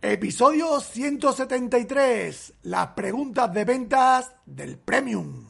Episodio 0.00 0.78
173. 0.78 2.54
Las 2.62 2.88
preguntas 2.88 3.52
de 3.52 3.64
ventas 3.64 4.32
del 4.46 4.78
Premium. 4.78 5.46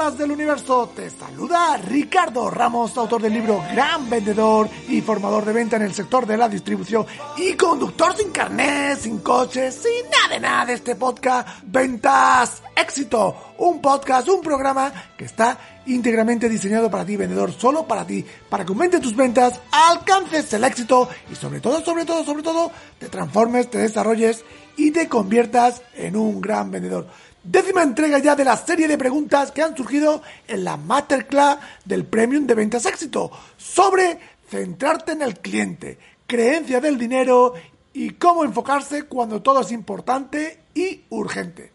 Del 0.00 0.32
universo, 0.32 0.90
te 0.96 1.10
saluda 1.10 1.76
Ricardo 1.76 2.50
Ramos, 2.50 2.96
autor 2.96 3.20
del 3.20 3.34
libro 3.34 3.62
Gran 3.74 4.08
Vendedor 4.08 4.66
y 4.88 5.02
formador 5.02 5.44
de 5.44 5.52
venta 5.52 5.76
en 5.76 5.82
el 5.82 5.92
sector 5.92 6.26
de 6.26 6.38
la 6.38 6.48
distribución 6.48 7.04
y 7.36 7.52
conductor 7.52 8.16
sin 8.16 8.30
carnet, 8.30 8.98
sin 8.98 9.18
coche, 9.18 9.70
sin 9.70 10.08
nada 10.10 10.34
de 10.34 10.40
nada 10.40 10.64
de 10.64 10.72
este 10.72 10.96
podcast 10.96 11.46
Ventas 11.64 12.62
Éxito, 12.74 13.52
un 13.58 13.82
podcast, 13.82 14.26
un 14.30 14.40
programa 14.40 14.90
que 15.18 15.26
está 15.26 15.58
íntegramente 15.84 16.48
diseñado 16.48 16.90
para 16.90 17.04
ti, 17.04 17.16
vendedor, 17.16 17.52
solo 17.52 17.86
para 17.86 18.06
ti, 18.06 18.24
para 18.48 18.64
que 18.64 18.72
aumentes 18.72 19.02
tus 19.02 19.14
ventas, 19.14 19.60
alcances 19.70 20.50
el 20.54 20.64
éxito 20.64 21.10
y 21.30 21.34
sobre 21.34 21.60
todo, 21.60 21.84
sobre 21.84 22.06
todo, 22.06 22.24
sobre 22.24 22.42
todo, 22.42 22.72
te 22.98 23.10
transformes, 23.10 23.68
te 23.68 23.76
desarrolles 23.76 24.46
y 24.78 24.92
te 24.92 25.08
conviertas 25.08 25.82
en 25.94 26.16
un 26.16 26.40
gran 26.40 26.70
vendedor. 26.70 27.06
Décima 27.42 27.82
entrega 27.82 28.18
ya 28.18 28.36
de 28.36 28.44
la 28.44 28.56
serie 28.58 28.86
de 28.86 28.98
preguntas 28.98 29.50
que 29.50 29.62
han 29.62 29.74
surgido 29.74 30.22
en 30.46 30.62
la 30.62 30.76
Masterclass 30.76 31.58
del 31.86 32.04
Premium 32.04 32.46
de 32.46 32.54
Ventas 32.54 32.84
Éxito 32.84 33.30
sobre 33.56 34.18
centrarte 34.50 35.12
en 35.12 35.22
el 35.22 35.38
cliente, 35.38 35.98
creencia 36.26 36.82
del 36.82 36.98
dinero 36.98 37.54
y 37.94 38.10
cómo 38.10 38.44
enfocarse 38.44 39.04
cuando 39.04 39.40
todo 39.40 39.62
es 39.62 39.72
importante 39.72 40.64
y 40.74 41.04
urgente. 41.08 41.72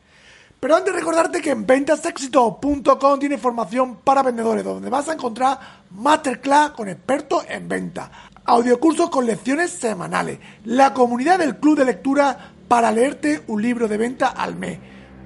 Pero 0.60 0.76
antes 0.76 0.94
de 0.94 1.00
recordarte 1.00 1.42
que 1.42 1.50
en 1.50 1.66
ventasexito.com 1.66 3.20
tiene 3.20 3.40
formación 3.40 3.96
para 3.98 4.22
vendedores, 4.22 4.64
donde 4.64 4.92
vas 4.92 5.10
a 5.10 5.14
encontrar 5.14 5.60
masterclass 5.90 6.72
con 6.72 6.90
expertos 6.90 7.44
en 7.50 7.68
venta, 7.68 8.12
audiocursos 8.46 9.10
con 9.10 9.26
lecciones 9.26 9.72
semanales, 9.72 10.38
la 10.64 10.94
comunidad 10.94 11.40
del 11.40 11.58
club 11.58 11.80
de 11.80 11.86
lectura 11.86 12.54
para 12.68 12.92
leerte 12.92 13.42
un 13.48 13.64
libro 13.64 13.88
de 13.88 13.98
venta 13.98 14.28
al 14.28 14.56
mes, 14.56 14.78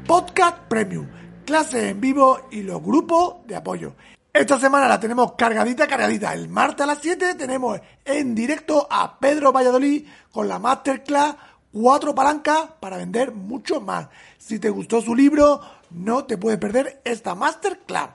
podcast 0.09 0.57
premium, 0.67 1.05
clases 1.45 1.83
en 1.83 2.01
vivo 2.01 2.47
y 2.49 2.63
los 2.63 2.81
grupos 2.81 3.45
de 3.45 3.55
apoyo. 3.55 3.93
Esta 4.33 4.59
semana 4.59 4.87
la 4.87 4.99
tenemos 4.99 5.33
cargadita, 5.33 5.85
cargadita. 5.85 6.33
El 6.33 6.49
martes 6.49 6.81
a 6.83 6.87
las 6.87 6.97
7 6.99 7.35
tenemos 7.35 7.79
en 8.03 8.33
directo 8.33 8.87
a 8.89 9.19
Pedro 9.19 9.51
Valladolid 9.53 10.07
con 10.31 10.47
la 10.47 10.57
masterclass 10.57 11.35
Cuatro 11.71 12.15
palancas 12.15 12.69
para 12.79 12.97
vender 12.97 13.31
mucho 13.35 13.79
más. 13.81 14.07
Si 14.39 14.57
te 14.57 14.71
gustó 14.71 14.99
su 14.99 15.13
libro, 15.13 15.61
no 15.91 16.25
te 16.25 16.39
puedes 16.39 16.57
perder 16.57 17.01
esta 17.05 17.35
masterclass. 17.35 18.09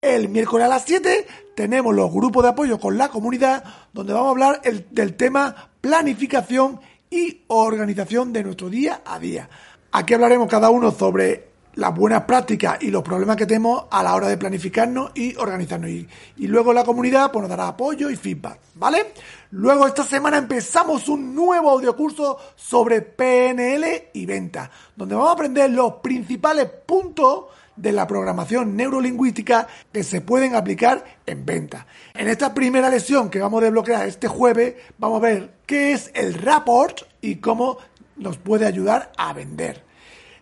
El 0.00 0.28
miércoles 0.30 0.64
a 0.66 0.68
las 0.70 0.82
7 0.86 1.24
tenemos 1.54 1.94
los 1.94 2.12
grupos 2.12 2.42
de 2.42 2.48
apoyo 2.48 2.80
con 2.80 2.98
la 2.98 3.10
comunidad 3.10 3.62
donde 3.92 4.12
vamos 4.12 4.26
a 4.26 4.30
hablar 4.30 4.60
el- 4.64 4.88
del 4.90 5.14
tema 5.14 5.70
planificación 5.80 6.80
y 7.10 7.42
organización 7.46 8.32
de 8.32 8.42
nuestro 8.42 8.68
día 8.68 9.02
a 9.06 9.20
día. 9.20 9.48
Aquí 9.90 10.12
hablaremos 10.12 10.48
cada 10.48 10.68
uno 10.68 10.90
sobre 10.90 11.48
las 11.74 11.94
buenas 11.94 12.24
prácticas 12.24 12.76
y 12.82 12.90
los 12.90 13.02
problemas 13.02 13.36
que 13.36 13.46
tenemos 13.46 13.84
a 13.90 14.02
la 14.02 14.14
hora 14.14 14.28
de 14.28 14.36
planificarnos 14.36 15.12
y 15.14 15.34
organizarnos. 15.36 15.88
Y, 15.88 16.08
luego 16.46 16.72
la 16.72 16.84
comunidad 16.84 17.30
pues, 17.32 17.42
nos 17.42 17.48
dará 17.48 17.68
apoyo 17.68 18.10
y 18.10 18.16
feedback, 18.16 18.58
¿vale? 18.74 19.12
Luego 19.52 19.86
esta 19.86 20.02
semana 20.02 20.38
empezamos 20.38 21.08
un 21.08 21.34
nuevo 21.34 21.70
audiocurso 21.70 22.36
sobre 22.54 23.00
PNL 23.00 24.10
y 24.12 24.26
venta, 24.26 24.70
donde 24.94 25.14
vamos 25.14 25.30
a 25.30 25.34
aprender 25.34 25.70
los 25.70 25.94
principales 25.94 26.68
puntos 26.84 27.44
de 27.76 27.92
la 27.92 28.06
programación 28.06 28.76
neurolingüística 28.76 29.68
que 29.92 30.02
se 30.02 30.20
pueden 30.20 30.54
aplicar 30.56 31.04
en 31.26 31.46
venta. 31.46 31.86
En 32.12 32.28
esta 32.28 32.52
primera 32.52 32.90
lección 32.90 33.30
que 33.30 33.38
vamos 33.38 33.62
a 33.62 33.66
desbloquear 33.66 34.06
este 34.06 34.26
jueves, 34.26 34.74
vamos 34.98 35.18
a 35.18 35.26
ver 35.26 35.54
qué 35.64 35.92
es 35.92 36.10
el 36.14 36.34
rapport 36.34 37.02
y 37.20 37.36
cómo 37.36 37.78
nos 38.18 38.38
puede 38.38 38.66
ayudar 38.66 39.12
a 39.16 39.32
vender. 39.32 39.84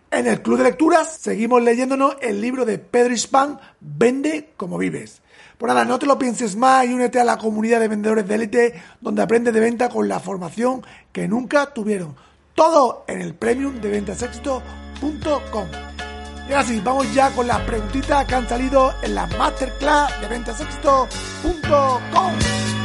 En 0.09 0.25
el 0.25 0.41
club 0.41 0.57
de 0.57 0.63
lecturas 0.63 1.17
seguimos 1.19 1.61
leyéndonos 1.61 2.15
el 2.21 2.39
libro 2.39 2.65
de 2.65 2.79
Pedro 2.79 3.13
Hispan, 3.13 3.59
Vende 3.79 4.51
como 4.55 4.77
vives. 4.77 5.21
Por 5.57 5.69
nada, 5.69 5.85
no 5.85 5.99
te 5.99 6.05
lo 6.05 6.19
pienses 6.19 6.55
más 6.55 6.85
y 6.85 6.93
únete 6.93 7.19
a 7.19 7.23
la 7.23 7.37
comunidad 7.37 7.79
de 7.79 7.87
vendedores 7.87 8.27
de 8.27 8.35
élite 8.35 8.79
donde 9.01 9.23
aprendes 9.23 9.53
de 9.53 9.59
venta 9.59 9.89
con 9.89 10.07
la 10.07 10.19
formación 10.19 10.83
que 11.11 11.27
nunca 11.27 11.73
tuvieron. 11.73 12.15
Todo 12.53 13.03
en 13.07 13.21
el 13.21 13.33
premium 13.33 13.81
de 13.81 13.89
ventasexito.com. 13.89 15.67
Y 16.47 16.53
ahora 16.53 16.63
sí, 16.63 16.79
vamos 16.83 17.11
ya 17.13 17.31
con 17.31 17.47
las 17.47 17.59
preguntitas 17.61 18.25
que 18.25 18.35
han 18.35 18.47
salido 18.47 18.93
en 19.01 19.15
la 19.15 19.25
masterclass 19.27 20.21
de 20.21 20.27
ventasexito.com. 20.27 22.76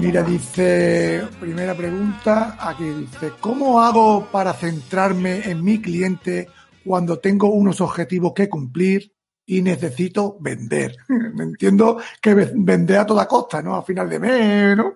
Mira, 0.00 0.22
dice, 0.22 1.22
primera 1.38 1.74
pregunta, 1.74 2.56
aquí 2.58 2.84
dice, 2.84 3.32
¿cómo 3.38 3.80
hago 3.80 4.26
para 4.32 4.54
centrarme 4.54 5.42
en 5.50 5.62
mi 5.62 5.80
cliente 5.80 6.48
cuando 6.84 7.18
tengo 7.18 7.48
unos 7.50 7.80
objetivos 7.80 8.32
que 8.34 8.48
cumplir 8.48 9.12
y 9.44 9.60
necesito 9.60 10.36
vender? 10.40 10.96
Entiendo 11.38 11.98
que 12.20 12.34
ve- 12.34 12.52
vender 12.54 12.98
a 12.98 13.06
toda 13.06 13.28
costa, 13.28 13.60
¿no? 13.62 13.76
A 13.76 13.82
final 13.82 14.08
de 14.08 14.18
mes, 14.18 14.76
¿no? 14.76 14.94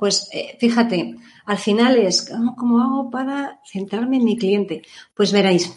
Pues 0.00 0.28
eh, 0.32 0.56
fíjate, 0.58 1.14
al 1.46 1.58
final 1.58 1.98
es, 1.98 2.28
¿cómo, 2.30 2.56
cómo 2.56 2.80
hago 2.80 3.10
para 3.10 3.60
centrarme 3.70 4.16
en 4.16 4.24
mi 4.24 4.36
cliente? 4.36 4.82
Pues 5.14 5.30
veréis, 5.30 5.74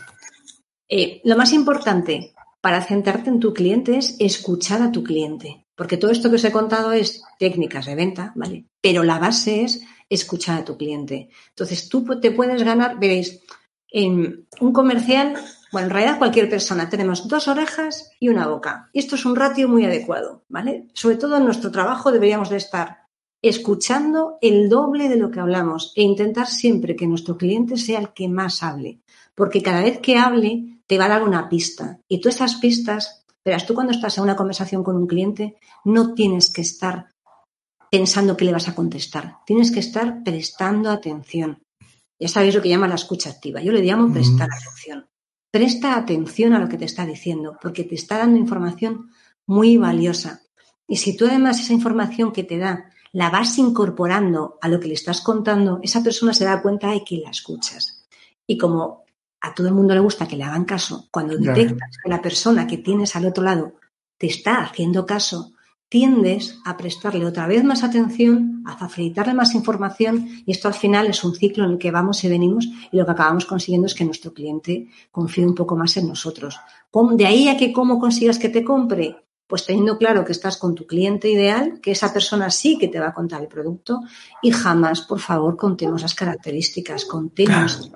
eh, 0.90 1.22
lo 1.24 1.36
más 1.38 1.54
importante 1.54 2.34
para 2.62 2.82
centrarte 2.82 3.30
en 3.30 3.40
tu 3.40 3.54
cliente 3.54 3.98
es 3.98 4.16
escuchar 4.20 4.82
a 4.82 4.92
tu 4.92 5.04
cliente, 5.04 5.61
porque 5.82 5.98
todo 5.98 6.12
esto 6.12 6.30
que 6.30 6.36
os 6.36 6.44
he 6.44 6.52
contado 6.52 6.94
es 6.94 7.24
técnicas 7.40 7.88
de 7.88 7.96
venta, 7.96 8.34
¿vale? 8.36 8.68
Pero 8.82 9.02
la 9.02 9.18
base 9.18 9.64
es 9.64 9.82
escuchar 10.10 10.60
a 10.60 10.64
tu 10.64 10.78
cliente. 10.78 11.32
Entonces 11.50 11.90
tú 11.90 12.06
te 12.20 12.30
puedes 12.30 12.62
ganar, 12.62 13.00
veréis, 13.00 13.42
en 13.90 14.46
un 14.60 14.74
comercial, 14.74 15.34
bueno, 15.72 15.88
en 15.88 15.94
realidad 15.94 16.20
cualquier 16.20 16.52
persona, 16.52 16.88
tenemos 16.88 17.28
dos 17.28 17.48
orejas 17.48 18.12
y 18.20 18.30
una 18.30 18.46
boca. 18.46 18.92
Y 18.94 19.00
esto 19.00 19.16
es 19.16 19.26
un 19.26 19.36
ratio 19.36 19.68
muy 19.68 19.84
adecuado, 19.84 20.44
¿vale? 20.50 20.86
Sobre 20.94 21.16
todo 21.16 21.38
en 21.38 21.46
nuestro 21.46 21.72
trabajo 21.72 22.12
deberíamos 22.12 22.52
de 22.52 22.58
estar 22.58 23.08
escuchando 23.42 24.38
el 24.40 24.70
doble 24.70 25.10
de 25.10 25.18
lo 25.18 25.32
que 25.32 25.40
hablamos 25.40 25.94
e 25.96 26.04
intentar 26.04 26.46
siempre 26.46 26.96
que 26.96 27.08
nuestro 27.08 27.40
cliente 27.40 27.76
sea 27.78 27.98
el 27.98 28.14
que 28.14 28.28
más 28.28 28.62
hable, 28.62 29.00
porque 29.34 29.64
cada 29.64 29.82
vez 29.82 29.98
que 29.98 30.20
hable 30.20 30.84
te 30.86 31.00
va 31.00 31.06
a 31.06 31.10
dar 31.10 31.24
una 31.24 31.50
pista 31.50 32.00
y 32.08 32.22
tú 32.22 32.30
esas 32.30 32.58
pistas, 32.58 33.21
verás, 33.44 33.66
tú 33.66 33.74
cuando 33.74 33.92
estás 33.92 34.18
en 34.18 34.24
una 34.24 34.36
conversación 34.36 34.84
con 34.84 34.96
un 34.96 35.08
cliente 35.08 35.58
no 35.86 36.14
tienes 36.14 36.52
que 36.52 36.62
estar 36.62 37.10
pensando 37.90 38.38
que 38.38 38.46
le 38.46 38.54
vas 38.54 38.70
a 38.70 38.76
contestar, 38.76 39.38
tienes 39.46 39.72
que 39.72 39.80
estar 39.80 40.24
prestando 40.24 40.90
atención. 40.90 41.62
Ya 42.20 42.28
sabéis 42.28 42.56
lo 42.56 42.62
que 42.62 42.70
llama 42.70 42.88
la 42.88 42.96
escucha 42.96 43.30
activa, 43.30 43.62
yo 43.62 43.72
le 43.72 43.82
llamo 43.82 44.14
prestar 44.14 44.50
atención. 44.52 45.08
Presta 45.52 45.98
atención 45.98 46.54
a 46.54 46.60
lo 46.60 46.70
que 46.70 46.78
te 46.78 46.86
está 46.86 47.06
diciendo, 47.06 47.58
porque 47.62 47.84
te 47.84 47.96
está 47.96 48.18
dando 48.18 48.40
información 48.40 49.12
muy 49.46 49.76
valiosa. 49.78 50.44
Y 50.88 50.98
si 50.98 51.18
tú 51.18 51.26
además 51.26 51.60
esa 51.60 51.74
información 51.74 52.32
que 52.32 52.44
te 52.44 52.58
da 52.58 52.92
la 53.12 53.30
vas 53.30 53.58
incorporando 53.58 54.58
a 54.62 54.70
lo 54.70 54.80
que 54.80 54.88
le 54.88 54.94
estás 54.94 55.20
contando, 55.22 55.80
esa 55.84 56.02
persona 56.02 56.34
se 56.34 56.46
da 56.46 56.62
cuenta 56.62 56.92
de 56.92 57.04
que 57.04 57.18
la 57.18 57.32
escuchas. 57.32 58.08
Y 58.48 58.58
como 58.58 59.01
a 59.42 59.54
todo 59.54 59.68
el 59.68 59.74
mundo 59.74 59.94
le 59.94 60.00
gusta 60.00 60.28
que 60.28 60.38
le 60.38 60.44
hagan 60.44 60.66
caso, 60.66 61.08
cuando 61.12 61.38
detectas 61.38 61.98
que 62.04 62.10
la 62.10 62.22
persona 62.22 62.68
que 62.68 62.78
tienes 62.78 63.16
al 63.16 63.26
otro 63.26 63.44
lado 63.44 63.74
te 64.18 64.28
está 64.28 64.62
haciendo 64.62 65.06
caso, 65.06 65.52
tiendes 65.90 66.60
a 66.64 66.78
prestarle 66.78 67.26
otra 67.26 67.48
vez 67.48 67.66
más 67.66 67.84
atención, 67.84 68.64
a 68.66 68.78
facilitarle 68.78 69.34
más 69.34 69.54
información 69.56 70.26
y 70.46 70.52
esto 70.52 70.70
al 70.70 70.74
final 70.74 71.08
es 71.08 71.24
un 71.24 71.36
ciclo 71.36 71.66
en 71.66 71.72
el 71.72 71.78
que 71.78 71.92
vamos 71.92 72.24
y 72.24 72.30
venimos 72.30 72.66
y 72.92 72.98
lo 72.98 73.06
que 73.06 73.12
acabamos 73.12 73.46
consiguiendo 73.46 73.88
es 73.88 73.96
que 73.96 74.06
nuestro 74.06 74.34
cliente 74.34 74.88
confíe 75.12 75.46
un 75.46 75.54
poco 75.54 75.76
más 75.76 75.98
en 75.98 76.08
nosotros. 76.08 76.58
De 77.14 77.26
ahí 77.26 77.50
a 77.50 77.58
que 77.58 77.74
cómo 77.74 78.00
consigas 78.00 78.40
que 78.40 78.48
te 78.48 78.64
compre, 78.64 79.18
pues 79.48 79.66
teniendo 79.66 79.98
claro 79.98 80.24
que 80.24 80.32
estás 80.32 80.56
con 80.56 80.76
tu 80.76 80.88
cliente 80.88 81.30
ideal, 81.30 81.82
que 81.82 81.92
esa 81.92 82.14
persona 82.14 82.50
sí 82.52 82.78
que 82.78 82.88
te 82.88 83.02
va 83.02 83.10
a 83.10 83.14
contar 83.14 83.42
el 83.42 83.50
producto 83.50 84.00
y 84.42 84.52
jamás, 84.52 85.02
por 85.02 85.20
favor, 85.20 85.58
contemos 85.58 86.04
las 86.04 86.16
características, 86.16 87.04
contemos 87.04 87.92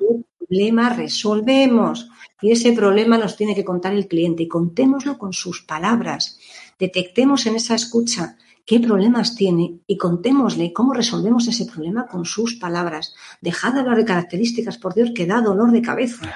problema 0.56 0.90
resolvemos 0.90 2.10
y 2.42 2.52
ese 2.52 2.72
problema 2.72 3.18
nos 3.18 3.36
tiene 3.36 3.56
que 3.56 3.66
contar 3.66 3.94
el 3.94 4.08
cliente 4.08 4.44
y 4.44 4.48
contémoslo 4.48 5.18
con 5.18 5.34
sus 5.34 5.64
palabras 5.64 6.40
detectemos 6.80 7.46
en 7.46 7.56
esa 7.56 7.76
escucha 7.76 8.38
qué 8.66 8.80
problemas 8.80 9.36
tiene 9.36 9.80
y 9.86 9.98
contémosle 9.98 10.74
cómo 10.74 10.94
resolvemos 10.94 11.48
ese 11.48 11.66
problema 11.66 12.08
con 12.08 12.26
sus 12.26 12.56
palabras. 12.56 13.14
Dejad 13.42 13.74
de 13.74 13.82
hablar 13.82 13.98
de 13.98 14.06
características, 14.06 14.78
por 14.78 14.94
Dios, 14.96 15.12
que 15.14 15.26
da 15.26 15.42
dolor 15.42 15.72
de 15.72 15.82
cabeza. 15.82 16.34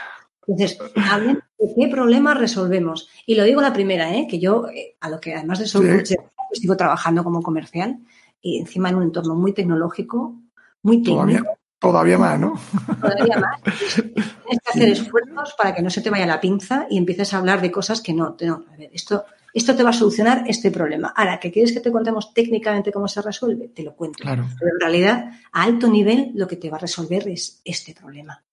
Entonces, 0.48 0.78
hablen 0.96 1.40
de 1.58 1.74
qué 1.76 1.88
problemas 1.88 2.38
resolvemos. 2.38 3.10
Y 3.26 3.36
lo 3.36 3.44
digo 3.44 3.62
la 3.62 3.74
primera, 3.74 4.14
¿eh? 4.16 4.28
que 4.30 4.40
yo, 4.40 4.68
eh, 4.68 4.96
a 5.00 5.10
lo 5.10 5.20
que 5.20 5.34
además 5.34 5.60
de 5.60 5.66
eso, 5.66 5.82
sí. 6.04 6.16
sigo 6.54 6.78
trabajando 6.78 7.24
como 7.24 7.42
comercial 7.42 8.00
y 8.42 8.60
encima 8.60 8.90
en 8.90 8.96
un 8.96 9.04
entorno 9.04 9.36
muy 9.36 9.54
tecnológico, 9.54 10.36
muy 10.84 10.98
técnico. 11.02 11.26
Todavía, 11.26 11.59
todavía 11.80 12.18
más, 12.18 12.40
¿no? 12.40 12.60
Todavía 13.02 13.40
más. 13.40 13.62
Tienes 13.96 14.60
que 14.64 14.70
hacer 14.70 14.90
esfuerzos 14.90 15.54
para 15.58 15.74
que 15.74 15.82
no 15.82 15.90
se 15.90 16.02
te 16.02 16.10
vaya 16.10 16.26
la 16.26 16.42
pinza 16.42 16.88
y 16.90 16.98
empieces 16.98 17.34
a 17.34 17.38
hablar 17.38 17.62
de 17.62 17.72
cosas 17.72 18.02
que 18.02 18.14
no. 18.14 18.36
no 18.42 18.66
a 18.72 18.78
ver, 18.78 18.90
esto 18.94 19.26
esto 19.54 19.76
te 19.76 19.84
va 19.84 19.90
a 19.90 19.94
solucionar 19.94 20.44
este 20.48 20.72
problema. 20.72 21.14
Ahora, 21.16 21.40
¿que 21.40 21.52
quieres 21.52 21.72
que 21.72 21.80
te 21.80 21.92
contemos 21.92 22.34
técnicamente 22.34 22.92
cómo 22.92 23.08
se 23.08 23.22
resuelve? 23.22 23.70
Te 23.70 23.84
lo 23.84 23.96
cuento. 23.96 24.20
Claro. 24.22 24.48
Pero 24.60 24.72
en 24.74 24.80
realidad, 24.80 25.32
a 25.52 25.64
alto 25.64 25.88
nivel, 25.88 26.32
lo 26.36 26.48
que 26.48 26.56
te 26.56 26.70
va 26.70 26.78
a 26.78 26.82
resolver 26.82 27.28
es 27.28 27.62
este 27.66 27.94
problema. 27.94 28.44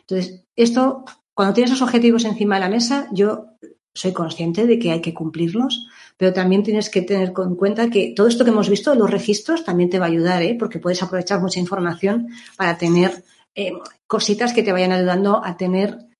Entonces, 0.00 0.44
esto, 0.56 1.04
cuando 1.34 1.54
tienes 1.54 1.70
esos 1.70 1.82
objetivos 1.82 2.24
encima 2.24 2.56
de 2.56 2.60
la 2.60 2.68
mesa, 2.68 3.08
yo 3.12 3.50
soy 3.94 4.12
consciente 4.12 4.66
de 4.66 4.78
que 4.78 4.92
hay 4.92 5.00
que 5.00 5.14
cumplirlos, 5.14 5.86
pero 6.16 6.32
también 6.32 6.62
tienes 6.62 6.90
que 6.90 7.02
tener 7.02 7.32
en 7.36 7.54
cuenta 7.56 7.90
que 7.90 8.12
todo 8.14 8.28
esto 8.28 8.44
que 8.44 8.50
hemos 8.50 8.68
visto, 8.68 8.94
los 8.94 9.10
registros, 9.10 9.64
también 9.64 9.90
te 9.90 9.98
va 9.98 10.06
a 10.06 10.08
ayudar, 10.08 10.42
¿eh? 10.42 10.56
porque 10.58 10.78
puedes 10.78 11.02
aprovechar 11.02 11.40
mucha 11.40 11.60
información 11.60 12.28
para 12.56 12.78
tener 12.78 13.24
eh, 13.54 13.72
cositas 14.06 14.52
que 14.52 14.62
te 14.62 14.72
vayan 14.72 14.92
ayudando 14.92 15.44
a 15.44 15.56
tener 15.56 16.10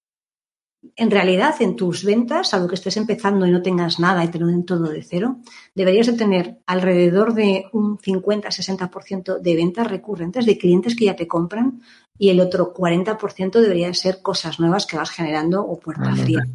en 0.96 1.10
realidad 1.10 1.54
en 1.60 1.76
tus 1.76 2.04
ventas, 2.04 2.54
algo 2.54 2.68
que 2.68 2.74
estés 2.74 2.96
empezando 2.96 3.46
y 3.46 3.50
no 3.50 3.60
tengas 3.60 4.00
nada 4.00 4.24
y 4.24 4.28
te 4.28 4.38
lo 4.38 4.46
den 4.46 4.64
todo 4.64 4.84
de 4.84 5.02
cero, 5.02 5.36
deberías 5.74 6.06
de 6.06 6.14
tener 6.14 6.58
alrededor 6.66 7.34
de 7.34 7.66
un 7.72 7.98
50-60% 7.98 9.40
de 9.40 9.56
ventas 9.56 9.86
recurrentes 9.86 10.46
de 10.46 10.56
clientes 10.56 10.96
que 10.96 11.04
ya 11.04 11.16
te 11.16 11.28
compran 11.28 11.82
y 12.18 12.30
el 12.30 12.40
otro 12.40 12.72
40% 12.72 13.60
debería 13.60 13.92
ser 13.92 14.22
cosas 14.22 14.58
nuevas 14.58 14.86
que 14.86 14.96
vas 14.96 15.10
generando 15.10 15.62
o 15.62 15.78
puerta 15.78 16.14
fría. 16.14 16.46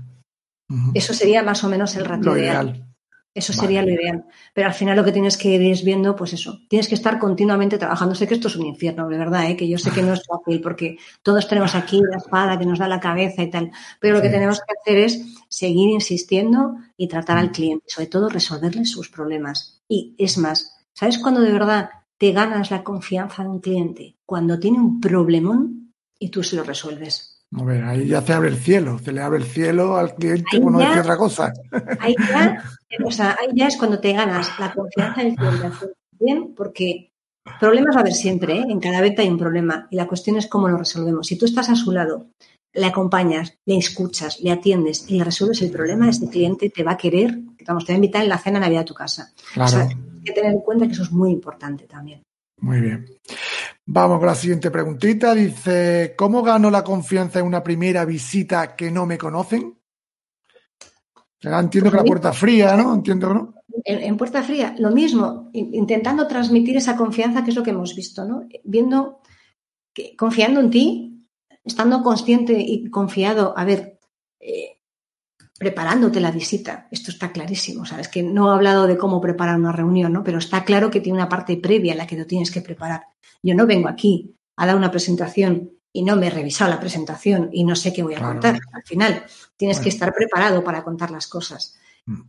Uh 0.69 0.73
-huh. 0.75 0.91
Eso 0.93 1.13
sería 1.13 1.43
más 1.43 1.63
o 1.63 1.69
menos 1.69 1.95
el 1.95 2.05
ratio 2.05 2.31
Lo 2.31 2.37
ideal. 2.37 2.69
ideal. 2.69 2.95
Eso 3.35 3.51
sería 3.51 3.81
lo 3.81 3.91
ideal. 3.91 4.23
Pero 4.53 4.67
al 4.67 4.73
final 4.73 4.95
lo 4.95 5.03
que 5.03 5.11
tienes 5.11 5.35
que 5.35 5.49
ir 5.49 5.61
es 5.63 5.83
viendo, 5.83 6.15
pues 6.15 6.31
eso, 6.31 6.61
tienes 6.69 6.87
que 6.87 6.95
estar 6.95 7.19
continuamente 7.19 7.77
trabajando. 7.77 8.15
Sé 8.15 8.27
que 8.29 8.35
esto 8.35 8.47
es 8.47 8.55
un 8.55 8.65
infierno, 8.65 9.09
de 9.09 9.17
verdad, 9.17 9.49
¿eh? 9.51 9.57
que 9.57 9.67
yo 9.67 9.77
sé 9.77 9.91
que 9.91 10.01
no 10.01 10.13
es 10.13 10.21
fácil 10.25 10.61
porque 10.61 10.97
todos 11.21 11.45
tenemos 11.45 11.75
aquí 11.75 11.99
la 12.09 12.15
espada 12.15 12.57
que 12.57 12.65
nos 12.65 12.79
da 12.79 12.87
la 12.87 13.01
cabeza 13.01 13.43
y 13.43 13.49
tal. 13.49 13.71
Pero 13.99 14.15
lo 14.15 14.21
que 14.21 14.29
tenemos 14.29 14.59
que 14.59 14.73
hacer 14.79 14.97
es 15.03 15.21
seguir 15.49 15.89
insistiendo 15.89 16.77
y 16.95 17.09
tratar 17.09 17.37
al 17.37 17.51
cliente, 17.51 17.83
sobre 17.89 18.07
todo 18.07 18.29
resolverle 18.29 18.85
sus 18.85 19.09
problemas. 19.09 19.81
Y 19.89 20.15
es 20.17 20.37
más, 20.37 20.73
¿sabes 20.93 21.19
cuando 21.19 21.41
de 21.41 21.51
verdad 21.51 21.89
te 22.17 22.31
ganas 22.31 22.71
la 22.71 22.85
confianza 22.85 23.43
de 23.43 23.49
un 23.49 23.59
cliente? 23.59 24.15
Cuando 24.25 24.57
tiene 24.59 24.79
un 24.79 25.01
problemón 25.01 25.93
y 26.17 26.29
tú 26.29 26.41
se 26.41 26.55
lo 26.55 26.63
resuelves. 26.63 27.34
A 27.53 27.63
ver, 27.63 27.83
ahí 27.83 28.07
ya 28.07 28.21
se 28.21 28.33
abre 28.33 28.49
el 28.49 28.57
cielo, 28.57 28.99
se 28.99 29.11
le 29.11 29.21
abre 29.21 29.39
el 29.39 29.45
cielo 29.45 29.95
al 29.97 30.15
cliente, 30.15 30.57
como 30.57 30.71
no 30.71 30.79
decir 30.79 30.99
otra 30.99 31.17
cosa. 31.17 31.53
Ahí 31.99 32.15
ya, 32.29 32.63
o 33.03 33.11
sea, 33.11 33.37
ahí 33.39 33.47
ya 33.53 33.67
es 33.67 33.77
cuando 33.77 33.99
te 33.99 34.11
ganas 34.13 34.49
la 34.59 34.73
confianza 34.73 35.23
del 35.23 35.35
cliente. 35.35 35.69
Bien, 36.19 36.53
porque 36.55 37.11
problemas 37.59 37.95
va 37.95 37.99
a 37.99 38.01
haber 38.01 38.13
siempre, 38.13 38.57
¿eh? 38.57 38.65
en 38.67 38.79
cada 38.79 39.01
venta 39.01 39.21
hay 39.21 39.29
un 39.29 39.37
problema 39.37 39.87
y 39.89 39.95
la 39.95 40.07
cuestión 40.07 40.37
es 40.37 40.47
cómo 40.47 40.67
lo 40.67 40.77
resolvemos. 40.77 41.27
Si 41.27 41.37
tú 41.37 41.45
estás 41.45 41.69
a 41.69 41.75
su 41.75 41.91
lado, 41.91 42.27
le 42.73 42.85
acompañas, 42.85 43.57
le 43.65 43.77
escuchas, 43.77 44.41
le 44.41 44.51
atiendes 44.51 45.09
y 45.09 45.17
le 45.17 45.23
resuelves 45.23 45.61
el 45.61 45.71
problema, 45.71 46.09
este 46.09 46.29
cliente 46.29 46.69
te 46.69 46.83
va 46.83 46.93
a 46.93 46.97
querer, 46.97 47.39
vamos, 47.65 47.85
te 47.85 47.93
va 47.93 47.95
a 47.95 47.97
invitar 47.97 48.23
en 48.23 48.29
la 48.29 48.37
cena 48.37 48.59
Navidad 48.59 48.81
a 48.81 48.85
tu 48.85 48.93
casa. 48.93 49.31
Claro. 49.53 49.69
O 49.69 49.71
sea, 49.71 49.81
hay 49.87 50.23
que 50.23 50.33
tener 50.33 50.51
en 50.51 50.59
cuenta 50.59 50.85
que 50.85 50.93
eso 50.93 51.03
es 51.03 51.11
muy 51.11 51.31
importante 51.31 51.85
también. 51.85 52.21
Muy 52.59 52.81
bien. 52.81 53.05
Vamos 53.87 54.17
con 54.17 54.27
la 54.27 54.35
siguiente 54.35 54.71
preguntita. 54.71 55.35
Dice, 55.35 56.15
¿cómo 56.17 56.41
gano 56.41 56.71
la 56.71 56.83
confianza 56.83 57.39
en 57.39 57.45
una 57.45 57.63
primera 57.63 58.03
visita 58.03 58.75
que 58.75 58.89
no 58.89 59.05
me 59.05 59.17
conocen? 59.17 59.77
Entiendo 61.41 61.91
que 61.91 61.97
la 61.97 62.03
puerta 62.03 62.33
fría, 62.33 62.75
¿no? 62.75 62.95
Entiendo, 62.95 63.33
¿no? 63.33 63.53
En, 63.83 64.01
en, 64.01 64.17
puerta 64.17 64.41
fría, 64.41 64.73
lo 64.79 64.89
mismo, 64.89 65.49
intentando 65.53 66.27
transmitir 66.27 66.77
esa 66.77 66.95
confianza 66.95 67.43
que 67.43 67.51
es 67.51 67.55
lo 67.55 67.61
que 67.61 67.69
hemos 67.69 67.95
visto, 67.95 68.25
¿no? 68.25 68.47
Viendo, 68.63 69.19
que, 69.93 70.15
confiando 70.15 70.59
en 70.59 70.71
ti, 70.71 71.29
estando 71.63 72.01
consciente 72.01 72.55
y 72.57 72.89
confiado, 72.89 73.53
a 73.55 73.63
ver, 73.65 73.99
eh, 74.39 74.74
preparándote 75.57 76.19
la 76.19 76.31
visita. 76.31 76.87
Esto 76.91 77.11
está 77.11 77.31
clarísimo, 77.31 77.85
¿sabes? 77.85 78.07
Que 78.07 78.23
no 78.23 78.49
he 78.49 78.53
hablado 78.55 78.87
de 78.87 78.97
cómo 78.97 79.21
preparar 79.21 79.57
una 79.57 79.71
reunión, 79.71 80.13
¿no? 80.13 80.23
Pero 80.23 80.37
está 80.37 80.65
claro 80.65 80.91
que 80.91 80.99
tiene 80.99 81.17
una 81.17 81.29
parte 81.29 81.57
previa 81.57 81.93
en 81.93 81.97
la 81.97 82.07
que 82.07 82.17
lo 82.17 82.25
tienes 82.25 82.51
que 82.51 82.61
preparar. 82.61 83.03
Yo 83.41 83.55
no 83.55 83.65
vengo 83.65 83.87
aquí 83.87 84.35
a 84.57 84.65
dar 84.65 84.75
una 84.75 84.91
presentación 84.91 85.71
y 85.93 86.03
no 86.03 86.17
me 86.17 86.27
he 86.27 86.29
revisado 86.29 86.69
la 86.69 86.79
presentación 86.79 87.49
y 87.53 87.63
no 87.63 87.75
sé 87.75 87.93
qué 87.93 88.03
voy 88.03 88.15
a 88.15 88.17
claro. 88.17 88.33
contar. 88.33 88.59
Al 88.73 88.83
final, 88.83 89.23
tienes 89.55 89.77
bueno. 89.77 89.83
que 89.83 89.89
estar 89.89 90.13
preparado 90.13 90.63
para 90.63 90.83
contar 90.83 91.11
las 91.11 91.27
cosas. 91.27 91.77
Mm. 92.05 92.21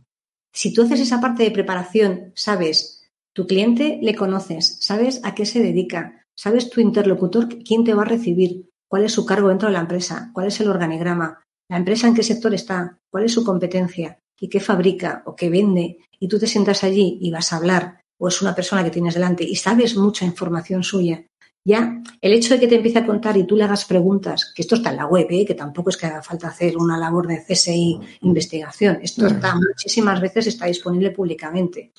Si 0.53 0.73
tú 0.73 0.83
haces 0.83 1.01
esa 1.01 1.19
parte 1.19 1.43
de 1.43 1.51
preparación, 1.51 2.31
sabes, 2.33 3.11
tu 3.33 3.45
cliente 3.45 3.99
le 4.01 4.15
conoces, 4.15 4.77
sabes 4.79 5.19
a 5.23 5.35
qué 5.35 5.45
se 5.45 5.61
dedica, 5.61 6.25
sabes 6.33 6.69
tu 6.69 6.81
interlocutor, 6.81 7.49
quién 7.63 7.83
te 7.83 7.93
va 7.93 8.03
a 8.03 8.05
recibir, 8.05 8.69
cuál 8.87 9.03
es 9.03 9.11
su 9.11 9.25
cargo 9.25 9.49
dentro 9.49 9.67
de 9.67 9.73
la 9.73 9.81
empresa, 9.81 10.31
cuál 10.33 10.47
es 10.47 10.59
el 10.61 10.69
organigrama, 10.69 11.43
la 11.69 11.77
empresa 11.77 12.07
en 12.07 12.15
qué 12.15 12.23
sector 12.23 12.53
está, 12.53 12.97
cuál 13.09 13.25
es 13.25 13.33
su 13.33 13.43
competencia 13.43 14.19
y 14.39 14.47
qué 14.49 14.59
fabrica 14.59 15.23
o 15.25 15.35
qué 15.35 15.49
vende, 15.49 15.97
y 16.19 16.27
tú 16.27 16.39
te 16.39 16.47
sientas 16.47 16.83
allí 16.83 17.17
y 17.21 17.31
vas 17.31 17.51
a 17.51 17.57
hablar, 17.57 18.01
o 18.17 18.27
es 18.27 18.41
una 18.41 18.55
persona 18.55 18.83
que 18.83 18.89
tienes 18.89 19.13
delante 19.13 19.43
y 19.43 19.55
sabes 19.55 19.95
mucha 19.97 20.25
información 20.25 20.83
suya, 20.83 21.25
ya 21.67 22.01
el 22.21 22.31
hecho 22.31 22.53
de 22.53 22.61
que 22.61 22.67
te 22.67 22.75
empiece 22.75 22.99
a 22.99 23.05
contar 23.05 23.35
y 23.35 23.45
tú 23.45 23.57
le 23.57 23.65
hagas 23.65 23.83
preguntas, 23.83 24.53
que 24.55 24.61
esto 24.61 24.75
está 24.75 24.91
en 24.91 24.95
la 24.95 25.05
web, 25.05 25.27
¿eh? 25.29 25.45
que 25.45 25.53
tampoco 25.53 25.89
es 25.89 25.97
que 25.97 26.05
haga 26.05 26.23
falta 26.23 26.47
hacer 26.47 26.77
una 26.77 26.97
labor 26.97 27.27
de 27.27 27.43
CSI 27.43 27.99
investigación, 28.21 28.99
esto 29.01 29.27
está 29.27 29.53
muchísimas 29.55 30.21
veces 30.21 30.47
está 30.47 30.67
disponible 30.67 31.11
públicamente. 31.11 31.91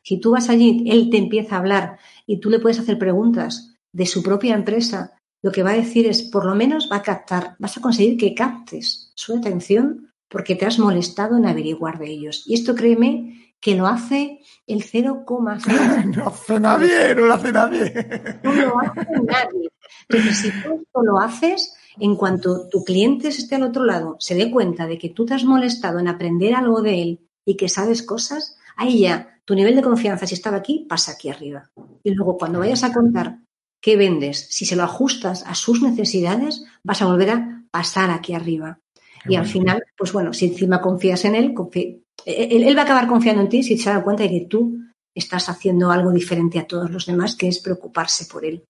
Si 0.00 0.20
tú 0.20 0.30
vas 0.30 0.48
allí, 0.48 0.84
él 0.86 1.10
te 1.10 1.16
empieza 1.16 1.56
a 1.56 1.58
hablar 1.58 1.98
y 2.24 2.38
tú 2.38 2.50
le 2.50 2.60
puedes 2.60 2.78
hacer 2.78 3.00
preguntas 3.00 3.74
de 3.92 4.06
su 4.06 4.22
propia 4.22 4.54
empresa, 4.54 5.18
lo 5.42 5.50
que 5.50 5.64
va 5.64 5.70
a 5.70 5.76
decir 5.76 6.06
es, 6.06 6.22
por 6.22 6.44
lo 6.44 6.54
menos 6.54 6.88
va 6.90 6.98
a 6.98 7.02
captar, 7.02 7.56
vas 7.58 7.76
a 7.76 7.80
conseguir 7.80 8.16
que 8.16 8.32
captes 8.32 9.05
su 9.16 9.34
atención 9.34 10.12
porque 10.28 10.54
te 10.54 10.66
has 10.66 10.78
molestado 10.78 11.36
en 11.36 11.46
averiguar 11.46 11.98
de 11.98 12.10
ellos. 12.10 12.44
Y 12.46 12.54
esto 12.54 12.74
créeme 12.74 13.54
que 13.60 13.74
lo 13.74 13.86
hace 13.86 14.40
el 14.66 14.84
0,0. 14.84 16.14
No 16.16 16.28
hace 16.28 16.60
nadie, 16.60 17.14
no 17.14 17.26
lo 17.26 17.34
hace 17.34 17.52
nadie. 17.52 18.40
No 18.42 18.52
lo 18.52 18.78
hace 18.78 19.06
nadie. 19.24 19.70
Entonces, 20.08 20.38
si 20.38 20.50
tú 20.62 20.82
esto 20.82 21.02
lo 21.02 21.18
haces, 21.18 21.74
en 21.98 22.16
cuanto 22.16 22.68
tu 22.68 22.84
cliente 22.84 23.28
esté 23.28 23.56
al 23.56 23.64
otro 23.64 23.84
lado, 23.84 24.16
se 24.20 24.34
dé 24.34 24.50
cuenta 24.50 24.86
de 24.86 24.98
que 24.98 25.08
tú 25.08 25.24
te 25.24 25.34
has 25.34 25.44
molestado 25.44 25.98
en 25.98 26.08
aprender 26.08 26.54
algo 26.54 26.82
de 26.82 27.02
él 27.02 27.20
y 27.44 27.56
que 27.56 27.68
sabes 27.68 28.02
cosas, 28.02 28.56
ahí 28.76 29.00
ya 29.00 29.40
tu 29.44 29.54
nivel 29.54 29.76
de 29.76 29.82
confianza, 29.82 30.26
si 30.26 30.34
estaba 30.34 30.58
aquí, 30.58 30.86
pasa 30.88 31.12
aquí 31.12 31.30
arriba. 31.30 31.70
Y 32.02 32.10
luego, 32.10 32.36
cuando 32.36 32.58
vayas 32.58 32.82
a 32.82 32.92
contar 32.92 33.38
qué 33.80 33.96
vendes, 33.96 34.48
si 34.50 34.66
se 34.66 34.76
lo 34.76 34.82
ajustas 34.82 35.44
a 35.46 35.54
sus 35.54 35.80
necesidades, 35.82 36.64
vas 36.82 37.00
a 37.00 37.06
volver 37.06 37.30
a 37.30 37.64
pasar 37.70 38.10
aquí 38.10 38.34
arriba. 38.34 38.80
Qué 39.26 39.32
y 39.32 39.36
bueno. 39.36 39.42
al 39.42 39.48
final, 39.48 39.84
pues 39.96 40.12
bueno, 40.12 40.32
si 40.32 40.46
encima 40.46 40.80
confías 40.80 41.24
en 41.24 41.34
él, 41.34 41.54
confí 41.54 42.02
él, 42.24 42.64
él, 42.64 42.76
va 42.76 42.82
a 42.82 42.84
acabar 42.84 43.06
confiando 43.06 43.42
en 43.42 43.48
ti 43.48 43.62
si 43.62 43.76
se 43.78 43.90
da 43.90 44.02
cuenta 44.02 44.22
de 44.22 44.30
que 44.30 44.46
tú 44.46 44.78
estás 45.14 45.48
haciendo 45.48 45.90
algo 45.90 46.10
diferente 46.12 46.58
a 46.58 46.66
todos 46.66 46.90
los 46.90 47.06
demás, 47.06 47.36
que 47.36 47.48
es 47.48 47.58
preocuparse 47.58 48.26
por 48.26 48.44
él. 48.44 48.64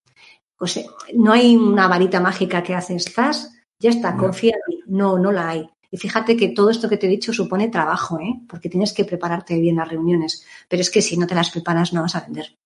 O 0.58 0.66
sea, 0.66 0.84
no 1.14 1.32
hay 1.32 1.56
una 1.56 1.88
varita 1.88 2.20
mágica 2.20 2.62
que 2.62 2.74
haces, 2.74 3.06
estás, 3.06 3.52
ya 3.78 3.90
está, 3.90 4.12
no. 4.12 4.18
confía 4.18 4.54
en 4.54 4.60
mí. 4.68 4.82
No, 4.86 5.18
no 5.18 5.32
la 5.32 5.50
hay. 5.50 5.68
Y 5.90 5.96
fíjate 5.98 6.36
que 6.36 6.48
todo 6.48 6.70
esto 6.70 6.88
que 6.88 6.96
te 6.96 7.06
he 7.06 7.10
dicho 7.10 7.32
supone 7.32 7.68
trabajo, 7.68 8.18
¿eh? 8.18 8.40
porque 8.48 8.68
tienes 8.68 8.92
que 8.92 9.04
prepararte 9.04 9.58
bien 9.58 9.76
las 9.76 9.88
reuniones. 9.88 10.44
Pero 10.68 10.80
es 10.80 10.90
que 10.90 11.02
si 11.02 11.16
no 11.16 11.26
te 11.26 11.34
las 11.34 11.50
preparas, 11.50 11.92
no 11.92 12.02
vas 12.02 12.16
a 12.16 12.20
vender. 12.20 12.56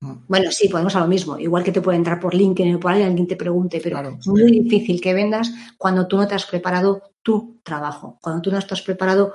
Bueno, 0.00 0.50
sí, 0.50 0.68
podemos 0.68 0.96
a 0.96 1.00
lo 1.00 1.06
mismo. 1.06 1.38
Igual 1.38 1.62
que 1.62 1.72
te 1.72 1.82
puede 1.82 1.98
entrar 1.98 2.18
por 2.18 2.34
LinkedIn 2.34 2.76
o 2.76 2.80
por 2.80 2.92
ahí 2.92 3.02
alguien 3.02 3.26
te 3.26 3.36
pregunte, 3.36 3.80
pero 3.82 3.98
claro. 3.98 4.16
es 4.18 4.26
muy 4.26 4.50
difícil 4.50 5.00
que 5.00 5.12
vendas 5.12 5.52
cuando 5.76 6.06
tú 6.06 6.16
no 6.16 6.26
te 6.26 6.34
has 6.34 6.46
preparado 6.46 7.12
tu 7.22 7.60
trabajo, 7.62 8.18
cuando 8.22 8.40
tú 8.40 8.50
no 8.50 8.58
estás 8.58 8.80
preparado 8.80 9.34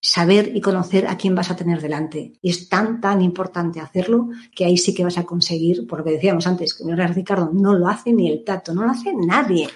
saber 0.00 0.54
y 0.54 0.60
conocer 0.60 1.06
a 1.06 1.16
quién 1.16 1.34
vas 1.34 1.50
a 1.50 1.56
tener 1.56 1.80
delante. 1.80 2.34
Y 2.42 2.50
es 2.50 2.68
tan, 2.68 3.00
tan 3.00 3.22
importante 3.22 3.80
hacerlo 3.80 4.28
que 4.54 4.66
ahí 4.66 4.76
sí 4.76 4.94
que 4.94 5.02
vas 5.02 5.18
a 5.18 5.24
conseguir, 5.24 5.86
por 5.86 6.00
lo 6.00 6.04
que 6.04 6.12
decíamos 6.12 6.46
antes, 6.46 6.74
que 6.74 6.84
Ricardo, 6.84 7.50
no 7.52 7.74
lo 7.74 7.88
hace 7.88 8.12
ni 8.12 8.30
el 8.30 8.44
tato, 8.44 8.74
no 8.74 8.84
lo 8.84 8.90
hace 8.90 9.14
nadie. 9.14 9.68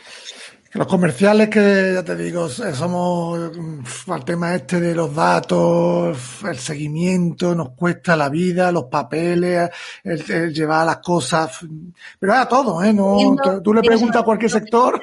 Los 0.72 0.86
comerciales 0.86 1.48
que, 1.48 1.92
ya 1.94 2.04
te 2.04 2.14
digo, 2.14 2.46
eh, 2.46 2.74
somos 2.74 3.56
mm, 3.56 4.10
al 4.12 4.24
tema 4.24 4.54
este 4.54 4.80
de 4.80 4.94
los 4.94 5.14
datos, 5.14 6.18
el 6.44 6.58
seguimiento, 6.58 7.54
nos 7.54 7.70
cuesta 7.70 8.14
la 8.14 8.28
vida, 8.28 8.70
los 8.70 8.84
papeles, 8.84 9.70
el, 10.04 10.30
el 10.30 10.52
llevar 10.52 10.84
las 10.84 10.98
cosas, 10.98 11.60
pero 12.18 12.34
es 12.34 12.38
a 12.38 12.48
todo, 12.48 12.82
¿eh? 12.82 12.92
No, 12.92 13.16
tú, 13.42 13.62
tú 13.62 13.72
le 13.72 13.80
preguntas 13.80 14.20
a 14.20 14.24
cualquier 14.24 14.50
sector. 14.50 15.02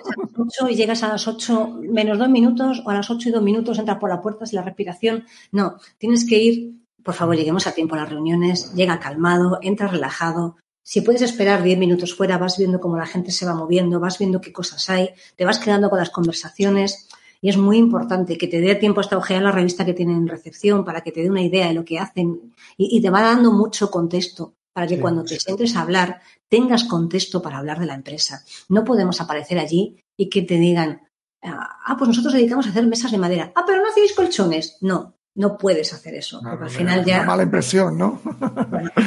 Y 0.69 0.75
llegas 0.75 1.01
a 1.01 1.07
las 1.07 1.27
8 1.27 1.79
menos 1.81 2.19
dos 2.19 2.29
minutos 2.29 2.83
o 2.85 2.89
a 2.91 2.93
las 2.93 3.09
8 3.09 3.29
y 3.29 3.31
dos 3.31 3.41
minutos 3.41 3.79
entras 3.79 3.97
por 3.97 4.09
la 4.09 4.21
puerta 4.21 4.45
sin 4.45 4.57
la 4.57 4.63
respiración. 4.63 5.25
No, 5.51 5.77
tienes 5.97 6.27
que 6.27 6.37
ir, 6.37 6.71
por 7.03 7.15
favor, 7.15 7.35
lleguemos 7.35 7.65
a 7.65 7.71
tiempo 7.71 7.95
a 7.95 7.99
las 7.99 8.09
reuniones, 8.09 8.73
llega 8.75 8.99
calmado, 8.99 9.57
entra 9.61 9.87
relajado, 9.87 10.57
si 10.87 11.01
puedes 11.01 11.23
esperar 11.23 11.63
10 11.63 11.79
minutos 11.79 12.13
fuera, 12.13 12.37
vas 12.37 12.59
viendo 12.59 12.79
cómo 12.79 12.95
la 12.95 13.07
gente 13.07 13.31
se 13.31 13.43
va 13.43 13.55
moviendo, 13.55 13.99
vas 13.99 14.19
viendo 14.19 14.39
qué 14.39 14.53
cosas 14.53 14.87
hay, 14.87 15.09
te 15.35 15.43
vas 15.43 15.57
quedando 15.57 15.89
con 15.89 15.97
las 15.97 16.11
conversaciones 16.11 17.09
y 17.41 17.49
es 17.49 17.57
muy 17.57 17.77
importante 17.77 18.37
que 18.37 18.47
te 18.47 18.61
dé 18.61 18.75
tiempo 18.75 18.99
hasta 19.01 19.17
ojear 19.17 19.41
la 19.41 19.51
revista 19.51 19.83
que 19.83 19.95
tienen 19.95 20.17
en 20.17 20.27
recepción 20.27 20.85
para 20.85 21.01
que 21.01 21.11
te 21.11 21.23
dé 21.23 21.29
una 21.31 21.41
idea 21.41 21.67
de 21.67 21.73
lo 21.73 21.83
que 21.83 21.97
hacen 21.97 22.53
y, 22.77 22.95
y 22.95 23.01
te 23.01 23.09
va 23.09 23.23
dando 23.23 23.51
mucho 23.51 23.89
contexto 23.89 24.53
para 24.73 24.85
que 24.85 24.95
Sí, 24.95 25.01
cuando 25.01 25.23
te 25.23 25.35
sí. 25.35 25.39
sientes 25.39 25.75
a 25.75 25.81
hablar 25.81 26.21
tengas 26.47 26.83
contexto 26.83 27.41
para 27.41 27.57
hablar 27.57 27.79
de 27.79 27.87
la 27.87 27.95
empresa. 27.95 28.43
No 28.69 28.83
podemos 28.83 29.19
aparecer 29.21 29.57
allí 29.57 29.97
y 30.15 30.29
que 30.29 30.43
te 30.43 30.55
digan, 30.55 31.01
ah, 31.41 31.95
pues 31.97 32.09
nosotros 32.09 32.33
dedicamos 32.33 32.67
a 32.67 32.69
hacer 32.69 32.85
mesas 32.85 33.11
de 33.11 33.17
madera. 33.17 33.51
Ah, 33.55 33.63
pero 33.65 33.81
no 33.81 33.89
hacéis 33.89 34.13
colchones. 34.13 34.77
No, 34.81 35.14
no 35.35 35.57
puedes 35.57 35.93
hacer 35.93 36.15
eso, 36.15 36.41
porque 36.41 36.63
al 36.65 36.69
final 36.69 36.99
Una 36.99 37.07
ya 37.07 37.23
mala 37.23 37.43
impresión, 37.43 37.97
¿no? 37.97 38.21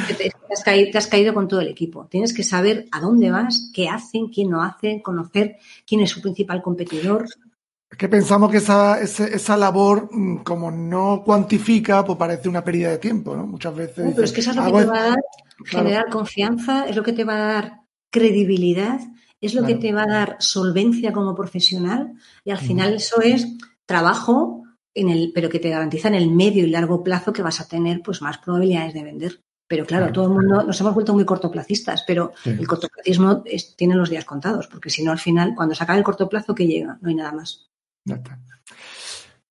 que 0.07 0.13
te, 0.13 0.31
has 0.53 0.63
caído, 0.63 0.91
te 0.91 0.97
has 0.99 1.07
caído 1.07 1.33
con 1.33 1.47
todo 1.47 1.59
el 1.61 1.67
equipo. 1.67 2.05
Tienes 2.05 2.33
que 2.33 2.43
saber 2.43 2.85
a 2.91 2.99
dónde 2.99 3.31
vas, 3.31 3.71
qué 3.73 3.89
hacen, 3.89 4.27
quién 4.27 4.49
no 4.49 4.61
hacen, 4.63 5.01
conocer 5.01 5.57
quién 5.87 6.01
es 6.01 6.11
su 6.11 6.21
principal 6.21 6.61
competidor. 6.61 7.25
Es 7.91 7.97
que 7.97 8.07
pensamos 8.07 8.51
que 8.51 8.57
esa, 8.57 9.01
esa 9.01 9.57
labor, 9.57 10.09
mm, 10.11 10.43
como 10.43 10.69
no 10.69 11.23
cuantifica, 11.25 12.05
pues 12.05 12.17
parece 12.19 12.47
una 12.47 12.63
pérdida 12.63 12.91
de 12.91 12.99
tiempo, 12.99 13.35
¿no? 13.35 13.47
Muchas 13.47 13.75
veces. 13.75 14.05
No, 14.05 14.11
pero 14.11 14.25
es 14.25 14.31
que 14.31 14.41
eso 14.41 14.51
es 14.51 14.55
lo 14.55 14.65
que 14.65 14.71
te 14.71 14.81
es- 14.81 14.89
va 14.89 14.99
a 14.99 15.03
dar 15.09 15.19
claro. 15.65 15.85
generar 15.87 16.09
confianza, 16.11 16.85
es 16.87 16.95
lo 16.95 17.01
que 17.03 17.13
te 17.13 17.23
va 17.23 17.33
a 17.33 17.53
dar 17.53 17.81
credibilidad, 18.11 18.99
es 19.41 19.55
lo 19.55 19.61
que 19.61 19.77
Claro. 19.77 19.79
te 19.79 19.91
va 19.93 20.03
a 20.03 20.07
dar 20.07 20.35
solvencia 20.39 21.11
como 21.11 21.33
profesional 21.33 22.13
y 22.43 22.51
al 22.51 22.57
final 22.59 22.93
eso 22.93 23.21
es 23.21 23.47
trabajo 23.87 24.58
en 24.93 25.09
el, 25.09 25.31
pero 25.33 25.49
que 25.49 25.59
te 25.59 25.69
garantiza 25.69 26.07
en 26.07 26.15
el 26.15 26.29
medio 26.31 26.63
y 26.65 26.69
largo 26.69 27.03
plazo 27.03 27.31
que 27.33 27.41
vas 27.41 27.59
a 27.61 27.67
tener 27.67 28.01
pues 28.03 28.21
más 28.21 28.37
probabilidades 28.39 28.93
de 28.93 29.03
vender. 29.03 29.41
Pero 29.67 29.85
claro, 29.85 30.05
Claro. 30.05 30.13
todo 30.13 30.25
el 30.25 30.31
mundo 30.33 30.63
nos 30.63 30.79
hemos 30.81 30.95
vuelto 30.95 31.13
muy 31.13 31.25
cortoplacistas, 31.25 32.03
pero 32.07 32.31
Sí. 32.43 32.49
el 32.51 32.67
cortoplacismo 32.67 33.43
es- 33.45 33.75
tiene 33.75 33.95
los 33.95 34.09
días 34.09 34.25
contados, 34.25 34.67
porque 34.67 34.89
si 34.89 35.03
no 35.03 35.11
al 35.11 35.19
final, 35.19 35.53
cuando 35.55 35.75
se 35.75 35.83
acaba 35.83 35.97
el 35.99 36.03
corto 36.03 36.27
plazo, 36.27 36.55
¿qué 36.55 36.65
llega? 36.65 36.97
No 37.01 37.09
hay 37.09 37.15
nada 37.15 37.31
más. 37.33 37.69
Ya 38.05 38.15
está. 38.15 38.39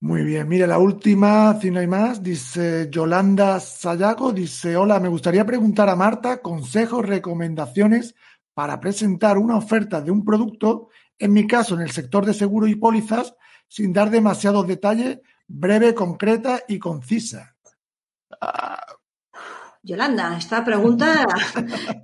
Muy 0.01 0.23
bien, 0.23 0.49
mire, 0.49 0.67
la 0.67 0.79
última, 0.79 1.59
si 1.61 1.71
no 1.73 1.81
hay 1.81 1.87
más, 1.89 2.23
dice 2.23 2.89
Yolanda 2.91 3.59
Sayago, 3.59 4.33
dice, 4.33 4.77
hola, 4.77 5.01
me 5.01 5.09
gustaría 5.09 5.45
preguntar 5.45 5.89
a 5.89 5.97
Marta 5.97 6.41
consejos, 6.41 7.05
recomendaciones 7.05 8.15
para 8.55 8.79
presentar 8.81 9.39
una 9.39 9.57
oferta 9.57 10.01
de 10.01 10.11
un 10.13 10.25
producto, 10.25 10.89
en 11.19 11.33
mi 11.33 11.47
caso, 11.49 11.75
en 11.75 11.81
el 11.81 11.91
sector 11.91 12.25
de 12.27 12.35
seguros 12.35 12.71
y 12.71 12.77
pólizas, 12.77 13.35
sin 13.69 13.93
dar 13.93 14.11
demasiados 14.11 14.67
detalles, 14.67 15.21
breve, 15.47 15.95
concreta 15.95 16.63
y 16.67 16.79
concisa. 16.79 17.57
Yolanda, 19.89 20.37
esta 20.37 20.65
pregunta. 20.65 21.27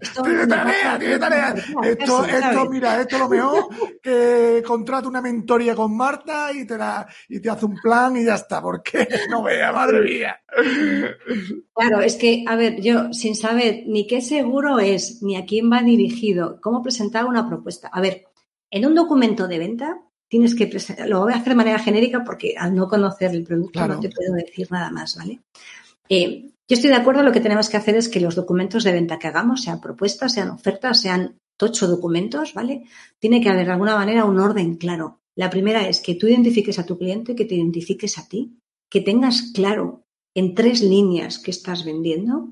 Esto 0.00 0.22
Tiene 0.22 0.46
tarea, 0.46 0.98
tiene 0.98 1.18
tarea. 1.18 1.54
Esto, 1.82 2.24
esto, 2.24 2.70
mira, 2.70 3.00
esto 3.00 3.18
lo 3.18 3.28
mejor 3.28 3.64
que 4.00 4.62
contrata 4.64 5.08
una 5.08 5.20
mentoría 5.20 5.74
con 5.74 5.94
Marta 5.94 6.50
y 6.52 6.66
te 6.66 6.78
la, 6.78 7.06
y 7.28 7.40
te 7.40 7.50
hace 7.50 7.66
un 7.66 7.76
plan 7.76 8.16
y 8.16 8.24
ya 8.24 8.36
está, 8.36 8.62
porque 8.62 9.06
no 9.28 9.42
vea, 9.42 9.72
madre 9.72 10.00
mía. 10.00 10.40
Claro, 11.74 12.00
es 12.00 12.16
que, 12.16 12.44
a 12.46 12.56
ver, 12.56 12.80
yo 12.80 13.12
sin 13.12 13.34
saber 13.34 13.82
ni 13.86 14.06
qué 14.06 14.22
seguro 14.22 14.78
es, 14.78 15.22
ni 15.22 15.36
a 15.36 15.44
quién 15.44 15.70
va 15.70 15.82
dirigido, 15.82 16.60
cómo 16.62 16.82
presentar 16.82 17.26
una 17.26 17.46
propuesta. 17.46 17.88
A 17.88 18.00
ver, 18.00 18.24
en 18.70 18.86
un 18.86 18.94
documento 18.94 19.46
de 19.46 19.58
venta 19.58 20.00
tienes 20.28 20.54
que 20.54 20.66
presentar, 20.66 21.08
lo 21.08 21.20
voy 21.20 21.32
a 21.32 21.36
hacer 21.36 21.50
de 21.50 21.54
manera 21.54 21.78
genérica 21.78 22.24
porque 22.24 22.54
al 22.58 22.74
no 22.74 22.88
conocer 22.88 23.32
el 23.32 23.44
producto 23.44 23.78
Claro. 23.78 23.94
no 23.94 24.00
te 24.00 24.10
puedo 24.10 24.34
decir 24.34 24.70
nada 24.70 24.90
más, 24.90 25.16
¿vale? 25.16 25.40
Eh, 26.08 26.50
yo 26.66 26.76
estoy 26.76 26.90
de 26.90 26.96
acuerdo, 26.96 27.22
lo 27.22 27.32
que 27.32 27.40
tenemos 27.40 27.68
que 27.68 27.76
hacer 27.76 27.96
es 27.96 28.08
que 28.08 28.20
los 28.20 28.34
documentos 28.34 28.84
de 28.84 28.92
venta 28.92 29.18
que 29.18 29.26
hagamos, 29.26 29.62
sean 29.62 29.80
propuestas, 29.80 30.32
sean 30.32 30.50
ofertas, 30.50 31.00
sean 31.00 31.38
tocho 31.56 31.86
documentos, 31.86 32.54
¿vale? 32.54 32.84
Tiene 33.18 33.40
que 33.40 33.50
haber 33.50 33.66
de 33.66 33.72
alguna 33.72 33.96
manera 33.96 34.24
un 34.24 34.40
orden 34.40 34.76
claro. 34.76 35.20
La 35.36 35.50
primera 35.50 35.86
es 35.88 36.00
que 36.00 36.14
tú 36.14 36.26
identifiques 36.26 36.78
a 36.78 36.86
tu 36.86 36.96
cliente, 36.98 37.34
que 37.34 37.44
te 37.44 37.56
identifiques 37.56 38.18
a 38.18 38.28
ti, 38.28 38.58
que 38.88 39.00
tengas 39.00 39.52
claro 39.52 40.06
en 40.34 40.54
tres 40.54 40.82
líneas 40.82 41.38
que 41.38 41.50
estás 41.50 41.84
vendiendo, 41.84 42.48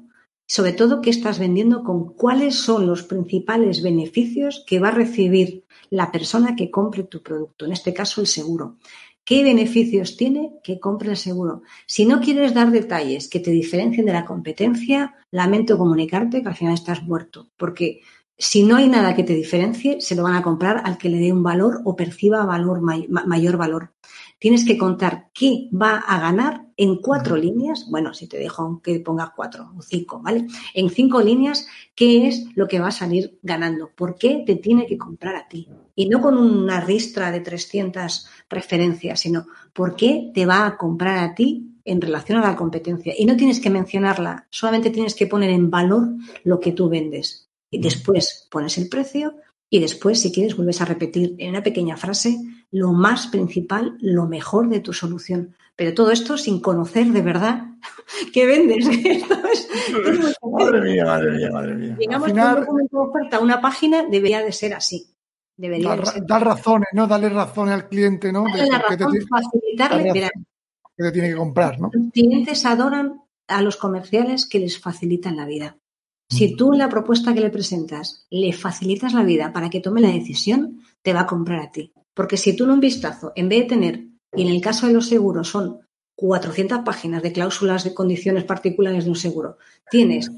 sobre 0.54 0.74
todo 0.74 1.00
qué 1.00 1.08
estás 1.08 1.38
vendiendo 1.38 1.82
con 1.82 2.12
cuáles 2.12 2.56
son 2.56 2.86
los 2.86 3.02
principales 3.04 3.82
beneficios 3.82 4.62
que 4.66 4.80
va 4.80 4.88
a 4.88 4.98
recibir 5.02 5.64
la 5.88 6.12
persona 6.12 6.54
que 6.56 6.70
compre 6.70 7.04
tu 7.04 7.22
producto, 7.22 7.64
en 7.64 7.72
este 7.72 7.94
caso 7.94 8.20
el 8.20 8.26
seguro. 8.26 8.76
¿Qué 9.24 9.42
beneficios 9.42 10.18
tiene 10.18 10.52
que 10.62 10.78
compre 10.78 11.08
el 11.12 11.16
seguro? 11.16 11.62
Si 11.86 12.04
no 12.04 12.20
quieres 12.20 12.52
dar 12.52 12.70
detalles 12.70 13.30
que 13.30 13.40
te 13.40 13.50
diferencien 13.50 14.04
de 14.04 14.12
la 14.12 14.26
competencia, 14.26 15.14
lamento 15.30 15.78
comunicarte 15.78 16.42
que 16.42 16.48
al 16.50 16.56
final 16.56 16.74
estás 16.74 17.02
muerto, 17.02 17.48
porque 17.56 18.02
si 18.36 18.62
no 18.62 18.76
hay 18.76 18.88
nada 18.90 19.14
que 19.14 19.24
te 19.24 19.34
diferencie, 19.34 20.02
se 20.02 20.14
lo 20.14 20.22
van 20.24 20.34
a 20.34 20.42
comprar 20.42 20.82
al 20.84 20.98
que 20.98 21.08
le 21.08 21.16
dé 21.18 21.32
un 21.32 21.42
valor 21.42 21.80
o 21.84 21.96
perciba 21.96 22.44
valor 22.44 22.82
may- 22.82 23.06
ma- 23.08 23.24
mayor 23.24 23.56
valor. 23.56 23.94
Tienes 24.42 24.64
que 24.64 24.76
contar 24.76 25.28
qué 25.32 25.68
va 25.72 25.98
a 25.98 26.18
ganar 26.18 26.66
en 26.76 26.96
cuatro 26.96 27.36
líneas. 27.36 27.86
Bueno, 27.88 28.12
si 28.12 28.26
te 28.26 28.38
dejo 28.38 28.82
que 28.82 28.98
pongas 28.98 29.30
cuatro 29.36 29.72
o 29.78 29.82
cinco, 29.82 30.20
¿vale? 30.20 30.48
En 30.74 30.90
cinco 30.90 31.22
líneas, 31.22 31.68
¿qué 31.94 32.26
es 32.26 32.46
lo 32.56 32.66
que 32.66 32.80
va 32.80 32.88
a 32.88 32.90
salir 32.90 33.38
ganando? 33.40 33.92
¿Por 33.94 34.16
qué 34.16 34.42
te 34.44 34.56
tiene 34.56 34.84
que 34.84 34.98
comprar 34.98 35.36
a 35.36 35.46
ti? 35.46 35.68
Y 35.94 36.08
no 36.08 36.20
con 36.20 36.36
una 36.36 36.80
ristra 36.80 37.30
de 37.30 37.38
300 37.38 38.26
referencias, 38.50 39.20
sino 39.20 39.46
¿por 39.72 39.94
qué 39.94 40.32
te 40.34 40.44
va 40.44 40.66
a 40.66 40.76
comprar 40.76 41.18
a 41.18 41.36
ti 41.36 41.78
en 41.84 42.00
relación 42.00 42.38
a 42.38 42.48
la 42.48 42.56
competencia? 42.56 43.14
Y 43.16 43.26
no 43.26 43.36
tienes 43.36 43.60
que 43.60 43.70
mencionarla, 43.70 44.48
solamente 44.50 44.90
tienes 44.90 45.14
que 45.14 45.28
poner 45.28 45.50
en 45.50 45.70
valor 45.70 46.08
lo 46.42 46.58
que 46.58 46.72
tú 46.72 46.88
vendes. 46.88 47.48
Y 47.70 47.80
después 47.80 48.48
pones 48.50 48.76
el 48.76 48.88
precio 48.88 49.36
y 49.70 49.78
después, 49.78 50.20
si 50.20 50.32
quieres, 50.32 50.56
vuelves 50.56 50.80
a 50.80 50.84
repetir 50.84 51.36
en 51.38 51.50
una 51.50 51.62
pequeña 51.62 51.96
frase 51.96 52.40
lo 52.72 52.92
más 52.92 53.28
principal, 53.28 53.96
lo 54.00 54.26
mejor 54.26 54.68
de 54.68 54.80
tu 54.80 54.92
solución. 54.92 55.54
Pero 55.76 55.94
todo 55.94 56.10
esto 56.10 56.36
sin 56.36 56.60
conocer 56.60 57.06
de 57.06 57.22
verdad 57.22 57.66
qué 58.32 58.46
vendes. 58.46 58.86
Esto 58.88 59.34
es- 59.52 59.68
es 60.04 60.36
muy 60.42 60.64
Madre 60.64 60.80
mía, 60.80 61.04
madre 61.04 61.30
mía, 61.32 61.50
madre 61.52 61.74
mía. 61.74 61.92
Al 61.92 61.98
Digamos 61.98 62.26
que 62.26 62.32
un 62.32 62.38
final, 62.38 62.60
documento 62.60 62.96
de 62.98 63.08
oferta, 63.08 63.38
una 63.40 63.60
página, 63.60 64.04
debería 64.10 64.42
de 64.42 64.52
ser 64.52 64.74
así. 64.74 65.06
Debería 65.56 65.90
dar, 65.90 65.98
de 66.00 66.04
ra- 66.06 66.12
ser. 66.12 66.26
dar 66.26 66.44
razones, 66.44 66.88
¿no? 66.92 67.06
Darle 67.06 67.28
razones 67.28 67.74
al 67.74 67.88
cliente, 67.88 68.32
¿no? 68.32 68.44
De 68.44 68.66
la 68.66 68.82
te, 68.88 68.96
facilitarle. 69.28 70.12
Mira, 70.12 70.30
que 70.96 71.04
te 71.04 71.12
tiene 71.12 71.28
que 71.28 71.36
comprar, 71.36 71.78
¿no? 71.80 71.90
los 71.92 72.10
clientes 72.12 72.64
adoran 72.66 73.20
a 73.48 73.62
los 73.62 73.76
comerciales 73.76 74.46
que 74.46 74.58
les 74.58 74.78
facilitan 74.80 75.36
la 75.36 75.44
vida. 75.46 75.76
Si 76.28 76.56
tú 76.56 76.72
en 76.72 76.78
la 76.78 76.88
propuesta 76.88 77.34
que 77.34 77.40
le 77.40 77.50
presentas 77.50 78.26
le 78.30 78.52
facilitas 78.54 79.12
la 79.12 79.22
vida 79.22 79.52
para 79.52 79.68
que 79.68 79.80
tome 79.80 80.00
la 80.00 80.08
decisión, 80.08 80.80
te 81.02 81.12
va 81.12 81.20
a 81.20 81.26
comprar 81.26 81.60
a 81.60 81.70
ti. 81.70 81.92
Porque 82.14 82.36
si 82.36 82.54
tú 82.54 82.64
en 82.64 82.70
un 82.70 82.80
vistazo, 82.80 83.32
en 83.36 83.48
vez 83.48 83.60
de 83.60 83.68
tener, 83.68 84.04
y 84.34 84.42
en 84.42 84.48
el 84.48 84.60
caso 84.60 84.86
de 84.86 84.92
los 84.92 85.08
seguros 85.08 85.48
son 85.48 85.80
400 86.16 86.80
páginas 86.80 87.22
de 87.22 87.32
cláusulas 87.32 87.84
de 87.84 87.94
condiciones 87.94 88.44
particulares 88.44 89.04
de 89.04 89.10
un 89.10 89.16
seguro, 89.16 89.58
tienes 89.90 90.30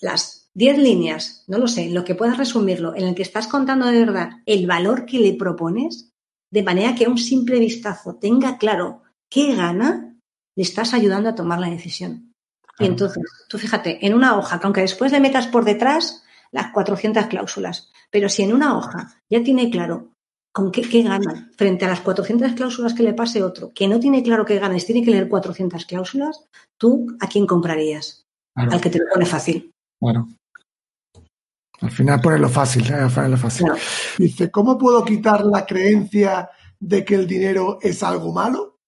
las 0.00 0.50
10 0.54 0.78
líneas, 0.78 1.44
no 1.46 1.58
lo 1.58 1.68
sé, 1.68 1.84
en 1.84 1.94
lo 1.94 2.04
que 2.04 2.14
puedas 2.14 2.38
resumirlo, 2.38 2.94
en 2.96 3.06
el 3.06 3.14
que 3.14 3.22
estás 3.22 3.46
contando 3.46 3.86
de 3.86 4.00
verdad 4.00 4.30
el 4.46 4.66
valor 4.66 5.06
que 5.06 5.20
le 5.20 5.34
propones, 5.34 6.12
de 6.50 6.62
manera 6.62 6.94
que 6.94 7.04
a 7.04 7.08
un 7.08 7.18
simple 7.18 7.58
vistazo 7.58 8.16
tenga 8.16 8.58
claro 8.58 9.02
qué 9.28 9.54
gana, 9.54 10.16
le 10.56 10.62
estás 10.62 10.92
ayudando 10.92 11.28
a 11.28 11.34
tomar 11.34 11.60
la 11.60 11.70
decisión. 11.70 12.34
Y 12.78 12.86
entonces, 12.86 13.22
tú 13.48 13.58
fíjate, 13.58 14.04
en 14.04 14.14
una 14.14 14.36
hoja, 14.36 14.58
que 14.58 14.66
aunque 14.66 14.80
después 14.80 15.12
le 15.12 15.20
metas 15.20 15.46
por 15.46 15.64
detrás 15.64 16.24
las 16.50 16.72
400 16.72 17.26
cláusulas, 17.26 17.90
pero 18.10 18.28
si 18.28 18.42
en 18.42 18.52
una 18.52 18.76
hoja 18.76 19.20
ya 19.28 19.42
tiene 19.44 19.70
claro 19.70 20.09
con 20.52 20.70
qué, 20.72 20.82
qué 20.82 21.02
gana 21.02 21.50
frente 21.56 21.84
a 21.84 21.88
las 21.88 22.00
400 22.00 22.52
cláusulas 22.52 22.94
que 22.94 23.02
le 23.02 23.14
pase 23.14 23.42
otro, 23.42 23.72
que 23.74 23.88
no 23.88 24.00
tiene 24.00 24.22
claro 24.22 24.44
qué 24.44 24.58
gana 24.58 24.76
y 24.76 24.80
tiene 24.80 25.04
que 25.04 25.10
leer 25.10 25.28
400 25.28 25.84
cláusulas, 25.86 26.44
¿tú 26.78 27.06
a 27.20 27.28
quién 27.28 27.46
comprarías? 27.46 28.26
Claro, 28.54 28.72
Al 28.72 28.80
que 28.80 28.90
te 28.90 28.98
lo 28.98 29.04
pone 29.12 29.26
fácil. 29.26 29.72
claro. 30.00 30.26
Al 31.82 31.90
final 31.90 32.20
ponerlo 32.20 32.50
fácil, 32.50 32.86
¿eh? 32.90 32.94
Al 32.94 33.10
ponerlo 33.10 33.38
fácil. 33.38 33.64
Claro. 33.64 33.80
Dice, 34.18 34.50
¿cómo 34.50 34.76
puedo 34.76 35.02
quitar 35.02 35.46
la 35.46 35.64
creencia 35.64 36.50
de 36.78 37.04
que 37.06 37.14
el 37.14 37.26
dinero 37.26 37.78
es 37.80 38.02
algo 38.02 38.34
malo? 38.34 38.80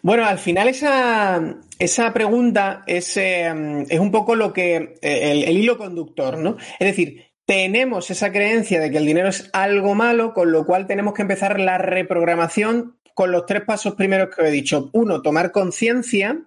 Bueno, 0.00 0.24
al 0.24 0.38
final 0.38 0.68
esa, 0.68 1.56
esa 1.78 2.12
pregunta 2.12 2.84
es, 2.86 3.16
eh, 3.16 3.84
es, 3.88 3.98
un 3.98 4.12
poco 4.12 4.36
lo 4.36 4.52
que 4.52 4.76
eh, 5.02 5.32
el, 5.32 5.42
el, 5.42 5.56
hilo 5.56 5.76
conductor, 5.76 6.38
¿no? 6.38 6.56
Es 6.78 6.86
decir, 6.86 7.31
tenemos 7.52 8.10
esa 8.10 8.32
creencia 8.32 8.80
de 8.80 8.90
que 8.90 8.96
el 8.96 9.04
dinero 9.04 9.28
es 9.28 9.50
algo 9.52 9.94
malo, 9.94 10.32
con 10.32 10.52
lo 10.52 10.64
cual 10.64 10.86
tenemos 10.86 11.12
que 11.12 11.20
empezar 11.20 11.60
la 11.60 11.76
reprogramación 11.76 12.96
con 13.12 13.30
los 13.30 13.44
tres 13.44 13.60
pasos 13.66 13.94
primeros 13.94 14.34
que 14.34 14.48
he 14.48 14.50
dicho. 14.50 14.88
Uno, 14.94 15.20
tomar 15.20 15.52
conciencia, 15.52 16.46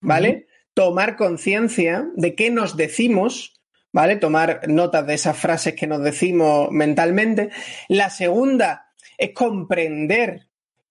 ¿vale? 0.00 0.28
Uh 0.28 0.32
-huh. 0.32 0.46
Tomar 0.74 1.16
conciencia 1.16 2.06
de 2.14 2.36
qué 2.36 2.50
nos 2.50 2.76
decimos, 2.76 3.60
¿vale? 3.92 4.14
Tomar 4.14 4.68
notas 4.68 5.04
de 5.08 5.14
esas 5.14 5.36
frases 5.36 5.74
que 5.74 5.88
nos 5.88 6.04
decimos 6.04 6.70
mentalmente. 6.70 7.50
La 7.88 8.08
segunda 8.08 8.92
es 9.18 9.32
comprender 9.32 10.46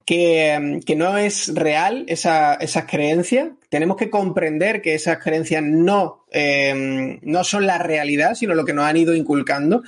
que, 0.06 0.82
que, 0.86 0.96
no 0.96 1.18
es 1.18 1.54
real 1.54 2.06
esa, 2.08 2.56
esas 2.56 2.86
creencias. 2.86 3.50
Tenemos 3.70 3.98
que 3.98 4.10
comprender 4.10 4.82
que 4.82 4.96
esas 4.96 5.20
creencias 5.20 5.64
no, 5.64 6.26
eh, 6.32 7.20
no 7.22 7.44
son 7.44 7.66
la 7.66 7.78
realidad, 7.78 8.36
sino 8.36 8.54
lo 8.54 8.66
que 8.66 8.74
nos 8.74 8.86
han 8.86 8.98
ido 8.98 9.16
inculcando. 9.16 9.84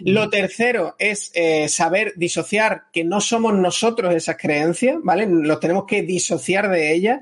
Lo 0.00 0.28
tercero 0.28 0.96
es 0.98 1.30
eh, 1.34 1.68
saber 1.68 2.14
disociar 2.16 2.84
que 2.92 3.04
no 3.04 3.20
somos 3.20 3.54
nosotros 3.54 4.14
esas 4.14 4.36
creencias, 4.36 4.96
¿vale? 5.02 5.26
Los 5.26 5.60
tenemos 5.60 5.84
que 5.86 6.02
disociar 6.02 6.68
de 6.68 6.92
ellas. 6.92 7.20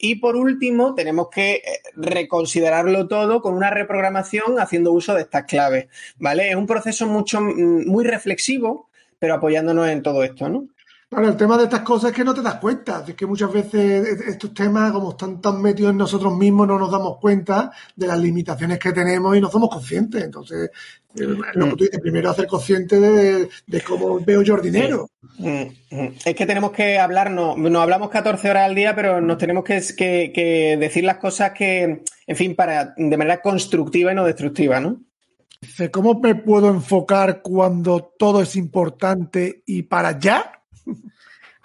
Y 0.00 0.16
por 0.16 0.36
último, 0.36 0.94
tenemos 0.94 1.28
que 1.28 1.54
eh, 1.54 1.62
reconsiderarlo 1.96 3.08
todo 3.08 3.42
con 3.42 3.54
una 3.54 3.70
reprogramación 3.70 4.60
haciendo 4.60 4.92
uso 4.92 5.14
de 5.14 5.22
estas 5.22 5.44
claves, 5.44 5.88
¿vale? 6.18 6.50
Es 6.50 6.54
un 6.54 6.68
proceso 6.68 7.06
mucho, 7.06 7.40
mm, 7.40 7.88
muy 7.88 8.04
reflexivo, 8.04 8.88
pero 9.18 9.34
apoyándonos 9.34 9.88
en 9.88 10.02
todo 10.02 10.22
esto, 10.22 10.48
¿no? 10.48 10.68
Claro, 11.10 11.28
el 11.28 11.36
tema 11.38 11.56
de 11.56 11.64
estas 11.64 11.80
cosas 11.80 12.10
es 12.10 12.16
que 12.16 12.22
no 12.22 12.34
te 12.34 12.42
das 12.42 12.56
cuenta, 12.56 13.02
es 13.06 13.14
que 13.14 13.24
muchas 13.24 13.50
veces 13.50 14.20
estos 14.28 14.52
temas, 14.52 14.92
como 14.92 15.12
están 15.12 15.40
tan 15.40 15.62
metidos 15.62 15.92
en 15.92 15.96
nosotros 15.96 16.36
mismos, 16.36 16.68
no 16.68 16.78
nos 16.78 16.90
damos 16.90 17.16
cuenta 17.18 17.72
de 17.96 18.06
las 18.06 18.18
limitaciones 18.18 18.78
que 18.78 18.92
tenemos 18.92 19.34
y 19.34 19.40
no 19.40 19.50
somos 19.50 19.70
conscientes. 19.70 20.22
Entonces, 20.22 20.70
eh, 21.18 21.36
lo 21.54 21.64
que 21.64 21.76
tú 21.76 21.84
dices, 21.84 22.00
primero 22.00 22.28
hacer 22.28 22.46
consciente 22.46 23.00
de, 23.00 23.48
de 23.66 23.80
cómo 23.80 24.20
veo 24.20 24.42
yo 24.42 24.56
el 24.56 24.62
dinero. 24.62 25.08
Sí. 25.38 25.72
Es 26.26 26.34
que 26.34 26.44
tenemos 26.44 26.72
que 26.72 26.98
hablarnos, 26.98 27.56
nos 27.56 27.82
hablamos 27.82 28.10
14 28.10 28.50
horas 28.50 28.68
al 28.68 28.74
día, 28.74 28.94
pero 28.94 29.22
nos 29.22 29.38
tenemos 29.38 29.64
que, 29.64 29.82
que, 29.96 30.30
que 30.34 30.76
decir 30.78 31.04
las 31.04 31.16
cosas 31.16 31.52
que, 31.52 32.02
en 32.26 32.36
fin, 32.36 32.54
para 32.54 32.92
de 32.94 33.16
manera 33.16 33.40
constructiva 33.40 34.12
y 34.12 34.14
no 34.14 34.26
destructiva, 34.26 34.78
¿no? 34.78 35.00
¿Cómo 35.90 36.20
me 36.20 36.34
puedo 36.34 36.68
enfocar 36.68 37.40
cuando 37.40 38.12
todo 38.18 38.42
es 38.42 38.54
importante 38.56 39.62
y 39.64 39.84
para 39.84 40.08
allá? 40.08 40.57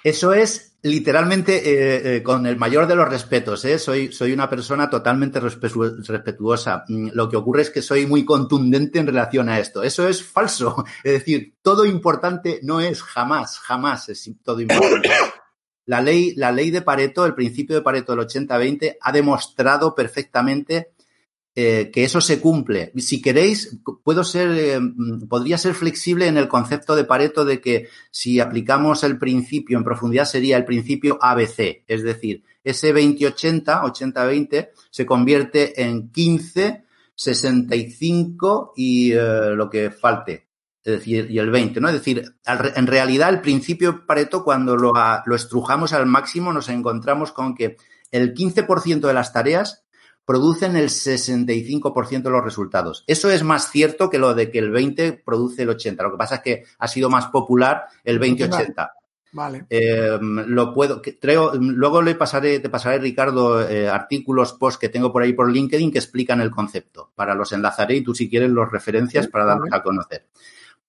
Eso 0.03 0.34
es 0.34 0.74
literalmente 0.84 1.56
eh, 1.58 2.18
eh, 2.18 2.24
con 2.24 2.46
el 2.46 2.58
mayor 2.58 2.88
de 2.88 2.96
los 2.96 3.08
respetos. 3.08 3.63
¿eh? 3.63 3.80
Soy, 3.80 4.12
soy 4.12 4.34
una 4.34 4.50
persona 4.50 4.89
totalmente 4.89 5.39
respetuosa. 5.39 6.84
Mm, 6.88 7.10
lo 7.13 7.30
que 7.30 7.38
ocurre 7.38 7.62
es 7.62 7.70
que 7.70 7.82
soy 7.82 8.06
muy 8.06 8.25
contundente 8.25 9.00
en 9.00 9.08
relación 9.08 9.48
a 9.48 9.60
esto. 9.60 9.82
Eso 9.82 10.08
es 10.08 10.24
falso. 10.24 10.84
Es 11.03 11.13
decir, 11.13 11.56
todo 11.62 11.86
importante 11.86 12.60
no 12.63 12.82
es 12.82 13.01
jamás, 13.01 13.60
jamás 13.60 14.10
es 14.10 14.30
todo 14.44 14.60
importante. 14.60 15.10
La 15.86 16.01
ley, 16.01 16.34
la 16.36 16.51
ley 16.51 16.72
de 16.72 16.82
Pareto, 16.82 17.25
el 17.25 17.34
principio 17.34 17.75
de 17.75 17.82
Pareto 17.82 18.15
del 18.15 18.25
80-20, 18.25 18.98
ha 19.01 19.12
demostrado 19.12 19.94
perfectamente 19.94 20.92
eh, 21.55 21.91
que 21.93 22.03
eso 22.03 22.19
se 22.19 22.39
cumple. 22.39 22.91
Si 22.98 23.22
queréis, 23.22 23.77
puedo 24.03 24.24
ser, 24.24 24.50
eh, 24.57 24.79
podría 25.29 25.60
ser 25.60 25.75
flexible 25.75 26.25
en 26.25 26.38
el 26.38 26.48
concepto 26.48 26.95
de 26.95 27.03
Pareto 27.03 27.45
de 27.45 27.62
que 27.62 27.89
si 28.10 28.39
aplicamos 28.39 29.03
el 29.03 29.19
principio 29.19 29.77
en 29.77 29.83
profundidad 29.83 30.25
sería 30.25 30.57
el 30.57 30.65
principio 30.65 31.19
ABC, 31.22 31.83
es 31.88 32.01
decir, 32.01 32.43
ese 32.63 32.91
20-80, 32.91 33.83
80-20, 33.83 34.69
se 34.89 35.05
convierte 35.05 35.79
en 35.79 36.10
15, 36.10 36.86
65 37.13 38.74
y 38.75 39.12
eh, 39.12 39.51
lo 39.55 39.69
que 39.69 39.91
falte. 39.91 40.48
Es 40.83 40.93
decir, 40.93 41.29
y 41.29 41.38
el 41.38 41.51
20, 41.51 41.79
¿no? 41.79 41.88
Es 41.88 41.93
decir, 41.93 42.33
en 42.45 42.88
realidad 42.88 43.29
el 43.29 43.41
principio 43.41 44.07
Pareto, 44.07 44.43
cuando 44.43 44.75
lo, 44.75 44.91
lo 45.24 45.36
estrujamos 45.36 45.93
al 45.93 46.07
máximo, 46.07 46.51
nos 46.51 46.67
encontramos 46.69 47.31
con 47.31 47.53
que 47.53 47.77
el 48.12 48.33
15% 48.33 49.01
de 49.01 49.13
las 49.13 49.31
tareas 49.31 49.82
producen 50.25 50.75
el 50.75 50.90
65% 50.90 52.24
de 52.24 52.29
los 52.29 52.44
resultados. 52.44 53.03
Eso 53.07 53.29
es 53.29 53.44
más 53.44 53.72
cierto 53.72 54.09
que 54.09 54.20
lo 54.20 54.33
de 54.33 54.50
que 54.51 54.59
el 54.59 54.72
20 54.72 55.14
produce 55.14 55.64
el 55.64 55.70
80. 55.70 56.03
Lo 56.03 56.12
que 56.12 56.18
pasa 56.18 56.36
es 56.36 56.42
que 56.42 56.64
ha 56.79 56.88
sido 56.88 57.09
más 57.09 57.27
popular 57.27 57.86
el 58.03 58.20
20-80. 58.20 58.92
Vale. 59.33 59.66
Eh, 59.70 60.20
lo 60.22 60.74
puedo, 60.74 61.01
creo, 61.01 61.53
luego 61.55 62.03
le 62.03 62.14
pasaré, 62.14 62.59
te 62.59 62.70
pasaré, 62.70 63.00
Ricardo, 63.00 63.68
eh, 63.68 63.90
artículos, 63.90 64.53
post 64.53 64.79
que 64.79 64.90
tengo 64.90 65.12
por 65.12 65.24
ahí 65.24 65.33
por 65.33 65.51
LinkedIn 65.51 65.92
que 65.92 65.98
explican 65.98 66.40
el 66.40 66.51
concepto. 66.51 67.12
Para 67.16 67.33
los 67.33 67.51
enlazaré 67.51 67.96
y 67.96 68.03
tú 68.03 68.14
si 68.14 68.29
quieres 68.29 68.51
los 68.51 68.72
referencias 68.72 69.25
sí, 69.25 69.31
para 69.31 69.46
darlos 69.46 69.70
vale. 69.70 69.79
a 69.79 69.83
conocer 69.83 70.27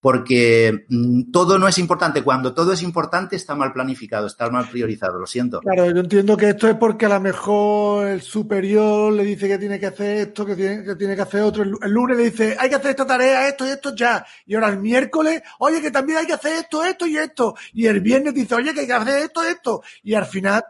porque 0.05 0.85
mmm, 0.90 1.31
todo 1.33 1.59
no 1.59 1.67
es 1.67 1.79
importante. 1.79 2.23
Cuando 2.23 2.53
todo 2.53 2.75
es 2.75 2.83
importante 2.83 3.37
está 3.37 3.55
mal 3.55 3.73
planificado, 3.73 4.27
está 4.27 4.51
mal 4.51 4.69
priorizado, 4.69 5.19
lo 5.19 5.27
siento. 5.27 5.61
Claro, 5.61 5.90
yo 5.90 5.99
entiendo 5.99 6.37
que 6.37 6.51
esto 6.51 6.69
es 6.69 6.75
porque 6.75 7.07
a 7.07 7.09
lo 7.09 7.21
mejor 7.21 8.09
el 8.09 8.21
superior 8.21 9.14
le 9.14 9.25
dice 9.25 9.49
que 9.49 9.57
tiene 9.57 9.81
que 9.81 9.87
hacer 9.87 10.19
esto, 10.19 10.45
que 10.45 10.57
tiene 10.57 11.17
que, 11.17 11.23
hacer 11.23 11.40
otro. 11.40 11.62
El, 11.62 11.73
el, 11.81 11.90
lunes 11.90 12.19
le 12.19 12.25
dice, 12.25 12.55
hay 12.61 12.69
que 12.69 12.75
hacer 12.75 12.90
esta 12.90 13.07
tarea, 13.07 13.49
esto 13.49 13.67
y 13.67 13.71
esto 13.71 13.95
ya. 13.97 14.23
Y 14.45 14.55
ahora 14.55 14.69
el 14.69 14.79
miércoles, 14.79 15.40
oye, 15.61 15.81
que 15.81 15.90
también 15.90 16.19
hay 16.19 16.27
que 16.27 16.35
hacer 16.35 16.53
esto, 16.57 16.85
esto 16.85 17.07
y 17.07 17.17
esto. 17.17 17.55
Y 17.73 17.87
el 17.87 18.03
viernes 18.03 18.35
dice, 18.35 18.57
oye, 18.57 18.75
que 18.75 18.81
hay 18.81 18.87
que 18.87 18.93
hacer 18.93 19.25
esto, 19.25 19.43
esto. 19.43 19.83
Y 20.03 20.12
al 20.12 20.27
final 20.27 20.62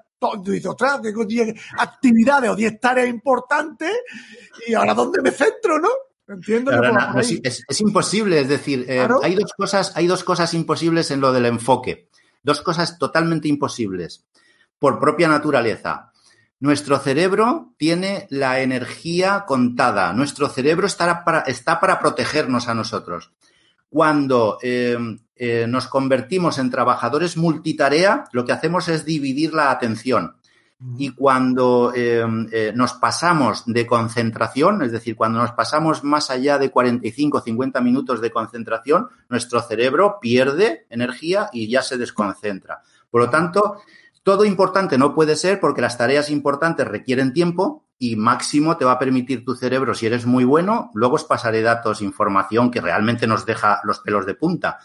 dice, 0.45 0.69
ostras, 0.69 1.03
tengo 1.03 1.25
10 1.25 1.61
actividades 1.77 2.51
o 2.51 2.55
10 2.55 2.79
tareas 2.79 3.09
importantes 3.09 3.93
y 4.69 4.75
ahora 4.75 4.95
¿dónde 4.95 5.21
me 5.21 5.33
centro, 5.33 5.81
no? 5.81 5.89
Entiendo 6.27 6.71
claro, 6.71 6.93
no, 6.93 7.13
no, 7.13 7.21
es, 7.21 7.39
es, 7.43 7.65
es, 7.69 7.81
imposible, 7.83 8.41
es 8.41 8.49
decir, 8.49 8.87
eh, 8.89 8.97
¿Claro? 8.97 9.21
hay 9.23 9.35
dos 9.35 9.53
cosas, 9.57 9.93
hay 9.95 10.07
dos 10.07 10.25
cosas 10.25 10.55
imposibles 10.55 11.11
en 11.11 11.21
lo 11.21 11.33
del 11.33 11.45
enfoque, 11.45 12.09
dos 12.43 12.63
cosas 12.63 12.99
totalmente 12.99 13.49
imposibles 13.49 14.25
por 14.79 14.99
propia 14.99 15.29
naturaleza. 15.29 16.13
Nuestro 16.61 16.99
cerebro 16.99 17.75
tiene 17.77 18.27
la 18.31 18.61
energía 18.61 19.45
contada, 19.47 20.15
nuestro 20.15 20.49
cerebro 20.49 20.87
está 20.87 21.25
para, 21.25 21.41
está 21.41 21.79
para 21.79 21.99
protegernos 21.99 22.69
a 22.69 22.75
nosotros. 22.75 23.33
Cuando 23.91 24.59
eh, 24.63 24.97
eh, 25.37 25.67
nos 25.69 25.89
convertimos 25.89 26.59
en 26.59 26.71
trabajadores 26.71 27.37
multitarea, 27.37 28.25
lo 28.33 28.45
que 28.45 28.53
hacemos 28.53 28.89
es 28.89 29.05
dividir 29.05 29.53
la 29.53 29.71
atención. 29.71 30.37
Y 30.99 31.11
cuando 31.11 31.93
eh, 31.95 32.25
eh, 32.53 32.73
nos 32.75 32.95
pasamos 32.95 33.63
de 33.67 33.87
concentración, 33.87 34.83
es 34.83 34.93
decir, 34.93 35.17
cuando 35.17 35.39
nos 35.39 35.53
pasamos 35.53 36.05
más 36.05 36.31
allá 36.31 36.59
de 36.59 36.71
45 36.71 37.39
o 37.39 37.41
50 37.41 37.81
minutos 37.81 38.21
de 38.21 38.31
concentración, 38.31 39.09
nuestro 39.29 39.63
cerebro 39.63 40.19
pierde 40.21 40.87
energía 40.91 41.49
y 41.53 41.69
ya 41.69 41.83
se 41.83 41.97
desconcentra. 41.97 42.83
Por 43.11 43.23
lo 43.23 43.31
tanto, 43.31 43.81
todo 44.23 44.45
importante 44.45 44.99
no 44.99 45.15
puede 45.15 45.37
ser 45.37 45.61
porque 45.61 45.81
las 45.81 45.97
tareas 45.97 46.29
importantes 46.29 46.87
requieren 46.87 47.33
tiempo 47.33 47.85
y 47.99 48.17
máximo 48.17 48.77
te 48.77 48.85
va 48.85 48.93
a 48.93 48.99
permitir 48.99 49.45
tu 49.45 49.55
cerebro, 49.55 49.95
si 49.95 50.07
eres 50.07 50.27
muy 50.27 50.45
bueno, 50.45 50.91
luego 50.95 51.15
os 51.15 51.25
pasaré 51.25 51.63
datos, 51.63 52.03
información 52.03 52.71
que 52.71 52.81
realmente 52.81 53.27
nos 53.27 53.47
deja 53.47 53.81
los 53.85 54.01
pelos 54.01 54.27
de 54.27 54.35
punta 54.35 54.81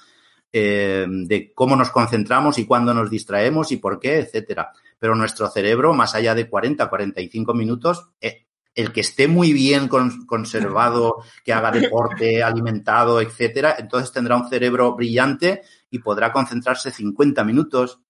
eh, 0.52 1.06
de 1.08 1.54
cómo 1.54 1.76
nos 1.76 1.92
concentramos 1.92 2.58
y 2.58 2.66
cuándo 2.66 2.94
nos 2.94 3.10
distraemos 3.10 3.72
y 3.72 3.78
por 3.78 4.00
qué, 4.00 4.20
etcétera. 4.20 4.72
Pero 5.00 5.16
nuestro 5.16 5.50
cerebro, 5.50 5.94
más 5.94 6.14
allá 6.14 6.36
de 6.36 6.48
40, 6.48 6.90
45 6.90 7.54
minutos, 7.54 8.10
eh, 8.22 8.46
el 8.76 8.92
que 8.92 9.02
esté 9.02 9.28
muy 9.28 9.54
bien 9.54 9.88
con, 9.88 10.26
conservado, 10.26 11.24
que 11.44 11.54
haga 11.54 11.72
deporte, 11.72 12.44
alimentado, 12.44 13.22
etcétera, 13.22 13.76
entonces 13.80 14.12
tendrá 14.12 14.36
un 14.36 14.50
cerebro 14.50 14.96
brillante 14.96 15.64
y 15.90 16.00
podrá 16.00 16.32
concentrarse 16.32 16.92
50 16.92 17.44
minutos. 17.44 18.02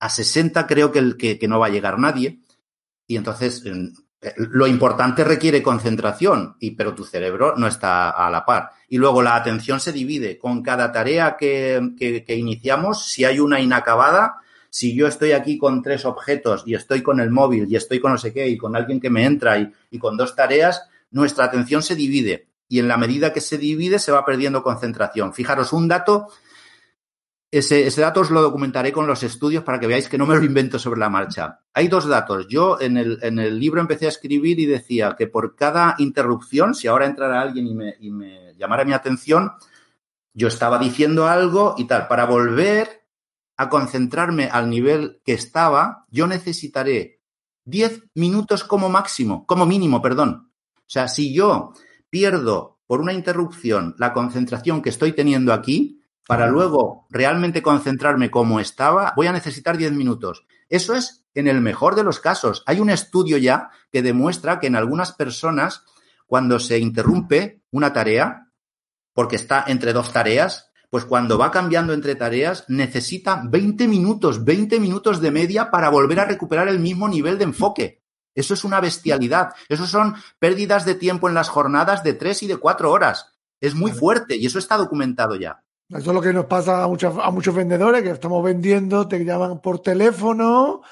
A 0.00 0.08
60 0.08 0.66
creo 0.66 0.90
que, 0.90 0.98
el, 0.98 1.16
que, 1.16 1.38
que 1.38 1.48
no 1.48 1.58
va 1.58 1.66
a 1.66 1.70
llegar 1.70 1.98
nadie. 1.98 2.40
Y 3.06 3.16
entonces 3.16 3.62
lo 4.36 4.66
importante 4.66 5.22
requiere 5.22 5.62
concentración, 5.62 6.56
y, 6.58 6.72
pero 6.72 6.94
tu 6.94 7.04
cerebro 7.04 7.54
no 7.56 7.68
está 7.68 8.10
a 8.10 8.30
la 8.30 8.44
par. 8.44 8.70
Y 8.88 8.98
luego 8.98 9.22
la 9.22 9.36
atención 9.36 9.78
se 9.78 9.92
divide. 9.92 10.38
Con 10.38 10.62
cada 10.62 10.90
tarea 10.90 11.36
que, 11.36 11.92
que, 11.96 12.34
iniciamos, 12.34 13.06
si 13.06 13.24
hay 13.24 13.38
una 13.38 13.60
inacabada, 13.60 14.38
si 14.78 14.94
yo 14.94 15.08
estoy 15.08 15.32
aquí 15.32 15.58
con 15.58 15.82
tres 15.82 16.04
objetos 16.04 16.62
y 16.64 16.76
estoy 16.76 17.02
con 17.02 17.18
el 17.18 17.32
móvil 17.32 17.66
y 17.68 17.74
estoy 17.74 17.98
con 17.98 18.12
no 18.12 18.18
sé 18.18 18.32
qué 18.32 18.46
y 18.48 18.56
con 18.56 18.76
alguien 18.76 19.00
que 19.00 19.10
me 19.10 19.24
entra 19.24 19.58
y, 19.58 19.72
y 19.90 19.98
con 19.98 20.16
dos 20.16 20.36
tareas, 20.36 20.88
nuestra 21.10 21.46
atención 21.46 21.82
se 21.82 21.96
divide. 21.96 22.46
Y 22.68 22.78
en 22.78 22.86
la 22.86 22.96
medida 22.96 23.32
que 23.32 23.40
se 23.40 23.58
divide, 23.58 23.98
se 23.98 24.12
va 24.12 24.24
perdiendo 24.24 24.62
concentración. 24.62 25.34
Fijaros, 25.34 25.72
un 25.72 25.88
dato 25.88 26.28
ese, 27.50 27.88
ese, 27.88 28.02
dato 28.02 28.20
os 28.20 28.30
lo 28.30 28.40
documentaré 28.40 28.92
con 28.92 29.08
los 29.08 29.24
estudios 29.24 29.64
para 29.64 29.80
que 29.80 29.88
veáis 29.88 30.08
que 30.08 30.16
no 30.16 30.26
me 30.26 30.36
lo 30.36 30.44
invento 30.44 30.78
sobre 30.78 31.00
la 31.00 31.08
marcha. 31.08 31.58
Hay 31.74 31.88
dos 31.88 32.06
datos. 32.06 32.46
Yo 32.46 32.80
en 32.80 32.98
el, 32.98 33.18
en 33.22 33.40
el 33.40 33.58
libro 33.58 33.80
empecé 33.80 34.06
a 34.06 34.10
escribir 34.10 34.60
y 34.60 34.66
decía 34.66 35.16
que 35.18 35.26
por 35.26 35.56
cada 35.56 35.96
interrupción, 35.98 36.76
si 36.76 36.86
ahora 36.86 37.06
entrara 37.06 37.40
alguien 37.40 37.66
y 37.66 37.74
me, 37.74 37.96
y 37.98 38.12
me 38.12 38.54
llamara 38.54 38.84
mi 38.84 38.92
atención, 38.92 39.50
yo 40.34 40.46
estaba 40.46 40.78
diciendo 40.78 41.26
algo 41.26 41.74
y 41.76 41.86
tal. 41.88 42.06
Para 42.06 42.26
volver, 42.26 42.97
a 43.58 43.68
concentrarme 43.68 44.48
al 44.50 44.70
nivel 44.70 45.20
que 45.24 45.34
estaba, 45.34 46.06
yo 46.08 46.26
necesitaré 46.26 47.20
10 47.64 48.04
minutos 48.14 48.64
como 48.64 48.88
máximo, 48.88 49.44
como 49.46 49.66
mínimo, 49.66 50.00
perdón. 50.00 50.52
O 50.76 50.90
sea, 50.90 51.08
si 51.08 51.34
yo 51.34 51.74
pierdo 52.08 52.78
por 52.86 53.00
una 53.00 53.12
interrupción 53.12 53.94
la 53.98 54.14
concentración 54.14 54.80
que 54.80 54.88
estoy 54.88 55.12
teniendo 55.12 55.52
aquí, 55.52 56.00
para 56.26 56.46
luego 56.46 57.06
realmente 57.10 57.62
concentrarme 57.62 58.30
como 58.30 58.60
estaba, 58.60 59.12
voy 59.16 59.26
a 59.26 59.32
necesitar 59.32 59.76
10 59.76 59.92
minutos. 59.92 60.46
Eso 60.68 60.94
es 60.94 61.24
en 61.34 61.48
el 61.48 61.60
mejor 61.60 61.94
de 61.94 62.04
los 62.04 62.20
casos. 62.20 62.62
Hay 62.66 62.80
un 62.80 62.90
estudio 62.90 63.38
ya 63.38 63.70
que 63.90 64.02
demuestra 64.02 64.60
que 64.60 64.68
en 64.68 64.76
algunas 64.76 65.12
personas, 65.12 65.84
cuando 66.26 66.58
se 66.58 66.78
interrumpe 66.78 67.62
una 67.70 67.92
tarea, 67.92 68.50
porque 69.14 69.36
está 69.36 69.64
entre 69.66 69.92
dos 69.92 70.12
tareas, 70.12 70.67
pues 70.90 71.04
cuando 71.04 71.38
va 71.38 71.50
cambiando 71.50 71.92
entre 71.92 72.14
tareas 72.14 72.64
necesita 72.68 73.42
20 73.46 73.88
minutos, 73.88 74.44
20 74.44 74.80
minutos 74.80 75.20
de 75.20 75.30
media 75.30 75.70
para 75.70 75.90
volver 75.90 76.20
a 76.20 76.24
recuperar 76.24 76.68
el 76.68 76.78
mismo 76.78 77.08
nivel 77.08 77.38
de 77.38 77.44
enfoque. 77.44 78.02
Eso 78.34 78.54
es 78.54 78.64
una 78.64 78.80
bestialidad. 78.80 79.50
Eso 79.68 79.86
son 79.86 80.14
pérdidas 80.38 80.84
de 80.84 80.94
tiempo 80.94 81.28
en 81.28 81.34
las 81.34 81.48
jornadas 81.48 82.04
de 82.04 82.14
tres 82.14 82.42
y 82.42 82.46
de 82.46 82.56
cuatro 82.56 82.90
horas. 82.90 83.34
Es 83.60 83.74
muy 83.74 83.90
fuerte 83.90 84.36
y 84.36 84.46
eso 84.46 84.58
está 84.58 84.76
documentado 84.76 85.34
ya. 85.34 85.62
Eso 85.88 86.10
es 86.10 86.14
lo 86.14 86.20
que 86.20 86.32
nos 86.32 86.46
pasa 86.46 86.84
a, 86.84 86.86
muchos 86.86 87.16
a 87.20 87.30
muchos 87.30 87.54
vendedores 87.54 88.02
que 88.02 88.10
estamos 88.10 88.44
vendiendo, 88.44 89.08
te 89.08 89.24
llaman 89.24 89.60
por 89.60 89.80
teléfono 89.80 90.82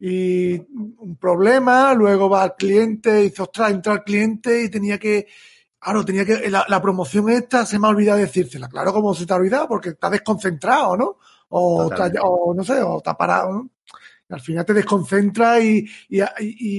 y 0.00 0.58
un 0.58 1.16
problema, 1.20 1.94
luego 1.94 2.28
va 2.28 2.42
al 2.42 2.56
cliente 2.56 3.20
y 3.20 3.24
dice, 3.24 3.42
ostras, 3.42 3.70
entra 3.70 3.94
el 3.94 4.02
cliente 4.02 4.64
y 4.64 4.70
tenía 4.70 4.98
que, 4.98 5.26
claro, 5.86 6.04
tenía 6.04 6.24
que, 6.24 6.50
la, 6.50 6.64
la 6.68 6.82
promoción 6.82 7.30
esta 7.30 7.64
se 7.64 7.78
me 7.78 7.86
ha 7.86 7.90
olvidado 7.90 8.18
decírsela. 8.18 8.68
Claro, 8.68 8.92
como 8.92 9.14
se 9.14 9.24
te 9.24 9.32
ha 9.32 9.36
olvidado, 9.36 9.68
porque 9.68 9.90
está 9.90 10.10
desconcentrado, 10.10 10.96
¿no? 10.96 11.18
O, 11.48 11.88
no 12.54 12.64
sé, 12.64 12.82
o 12.82 12.98
está 12.98 13.16
parado, 13.16 13.52
¿no? 13.52 13.70
Y 14.28 14.34
al 14.34 14.40
final 14.40 14.64
te 14.66 14.74
desconcentra 14.74 15.60
y, 15.60 15.86
y, 16.08 16.20
y, 16.20 16.26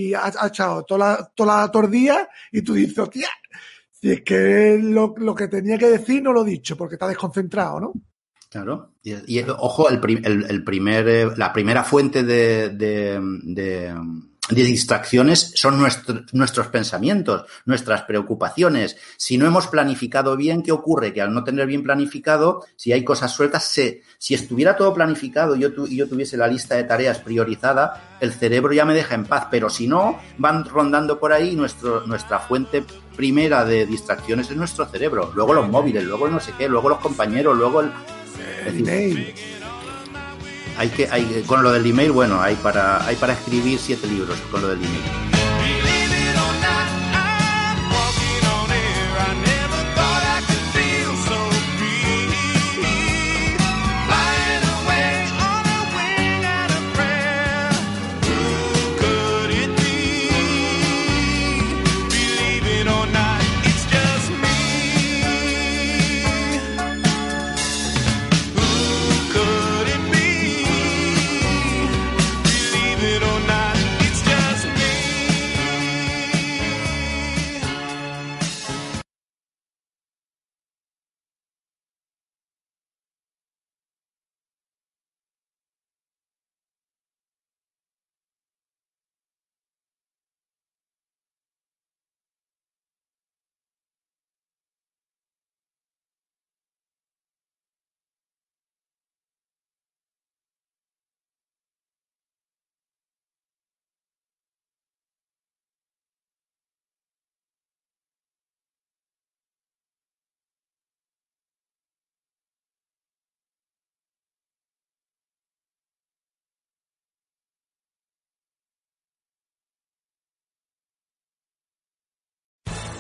y 0.10 0.14
has 0.14 0.36
has 0.36 0.48
echado 0.50 0.84
toda 0.84 1.00
la, 1.18 1.32
toda 1.34 1.62
la 1.62 1.72
tordía 1.72 2.28
y 2.52 2.62
tú 2.62 2.74
dices, 2.74 2.98
hostia, 3.00 3.30
si 3.92 4.12
es 4.12 4.22
que 4.24 4.78
lo, 4.82 5.14
lo 5.18 5.34
que 5.34 5.48
tenía 5.48 5.78
que 5.78 5.88
decir 5.88 6.22
no 6.22 6.34
lo 6.34 6.46
he 6.46 6.50
dicho 6.50 6.76
porque 6.76 6.96
está 6.96 7.08
desconcentrado, 7.08 7.80
¿no? 7.80 7.94
Claro. 8.50 8.94
Y, 9.04 9.40
ojo, 9.42 9.90
el, 9.90 10.02
el- 10.26 10.46
el 10.50 10.64
primer, 10.66 11.08
eh, 11.08 11.28
la 11.38 11.52
primera 11.54 11.84
fuente 11.86 12.24
de- 12.24 12.70
de 12.70 13.96
distracciones 14.50 15.52
son 15.56 15.78
nuestro- 15.80 16.24
nuestros 16.32 16.68
pensamientos, 16.68 17.46
nuestras 17.66 18.04
preocupaciones. 18.04 18.96
Si 19.18 19.38
no 19.38 19.46
hemos 19.46 19.68
planificado 19.68 20.38
bien, 20.38 20.64
¿qué 20.64 20.72
ocurre? 20.72 21.14
Que 21.14 21.22
al 21.22 21.34
no 21.34 21.44
tener 21.44 21.68
bien 21.68 21.84
planificado, 21.84 22.66
si 22.76 22.94
hay 22.94 23.04
cosas 23.04 23.32
sueltas, 23.34 23.66
se, 23.66 24.04
si 24.18 24.34
estuviera 24.34 24.76
todo 24.78 24.94
planificado 24.94 25.56
y 25.56 25.60
yo, 25.60 25.74
tu- 25.74 25.88
y 25.88 25.98
yo 25.98 26.08
tuviese 26.08 26.38
la 26.38 26.48
lista 26.48 26.76
de 26.76 26.86
tareas 26.86 27.20
priorizada, 27.20 28.16
el 28.22 28.32
cerebro 28.32 28.72
ya 28.74 28.86
me 28.86 28.94
deja 28.94 29.16
en 29.16 29.26
paz. 29.26 29.48
Pero 29.52 29.70
si 29.70 29.88
no, 29.88 30.20
van 30.38 30.64
rondando 30.66 31.20
por 31.20 31.34
ahí 31.34 31.56
nuestro, 31.56 32.06
nuestra 32.08 32.40
fuente 32.40 32.84
primera 33.16 33.66
de 33.66 33.86
distracciones 33.86 34.50
es 34.50 34.56
nuestro 34.56 34.86
cerebro. 34.86 35.32
Luego 35.36 35.54
los 35.54 35.68
móviles, 35.68 36.04
luego 36.06 36.28
el 36.28 36.34
no 36.34 36.40
sé 36.40 36.54
qué, 36.58 36.70
luego 36.70 36.88
los 36.90 37.00
compañeros, 37.00 37.58
luego 37.58 37.82
el, 37.82 37.92
El. 38.66 39.34
Hay 40.78 40.90
que, 40.90 41.08
hay, 41.10 41.44
con 41.46 41.64
lo 41.64 41.72
del 41.72 41.86
email, 41.86 42.12
bueno, 42.12 42.42
hay 42.42 42.56
para, 42.56 43.06
hay 43.06 43.16
para 43.16 43.34
escribir 43.34 43.80
siete 43.80 44.08
libros 44.08 44.38
con 44.52 44.62
lo 44.62 44.70
del 44.70 44.80
email. 44.80 45.37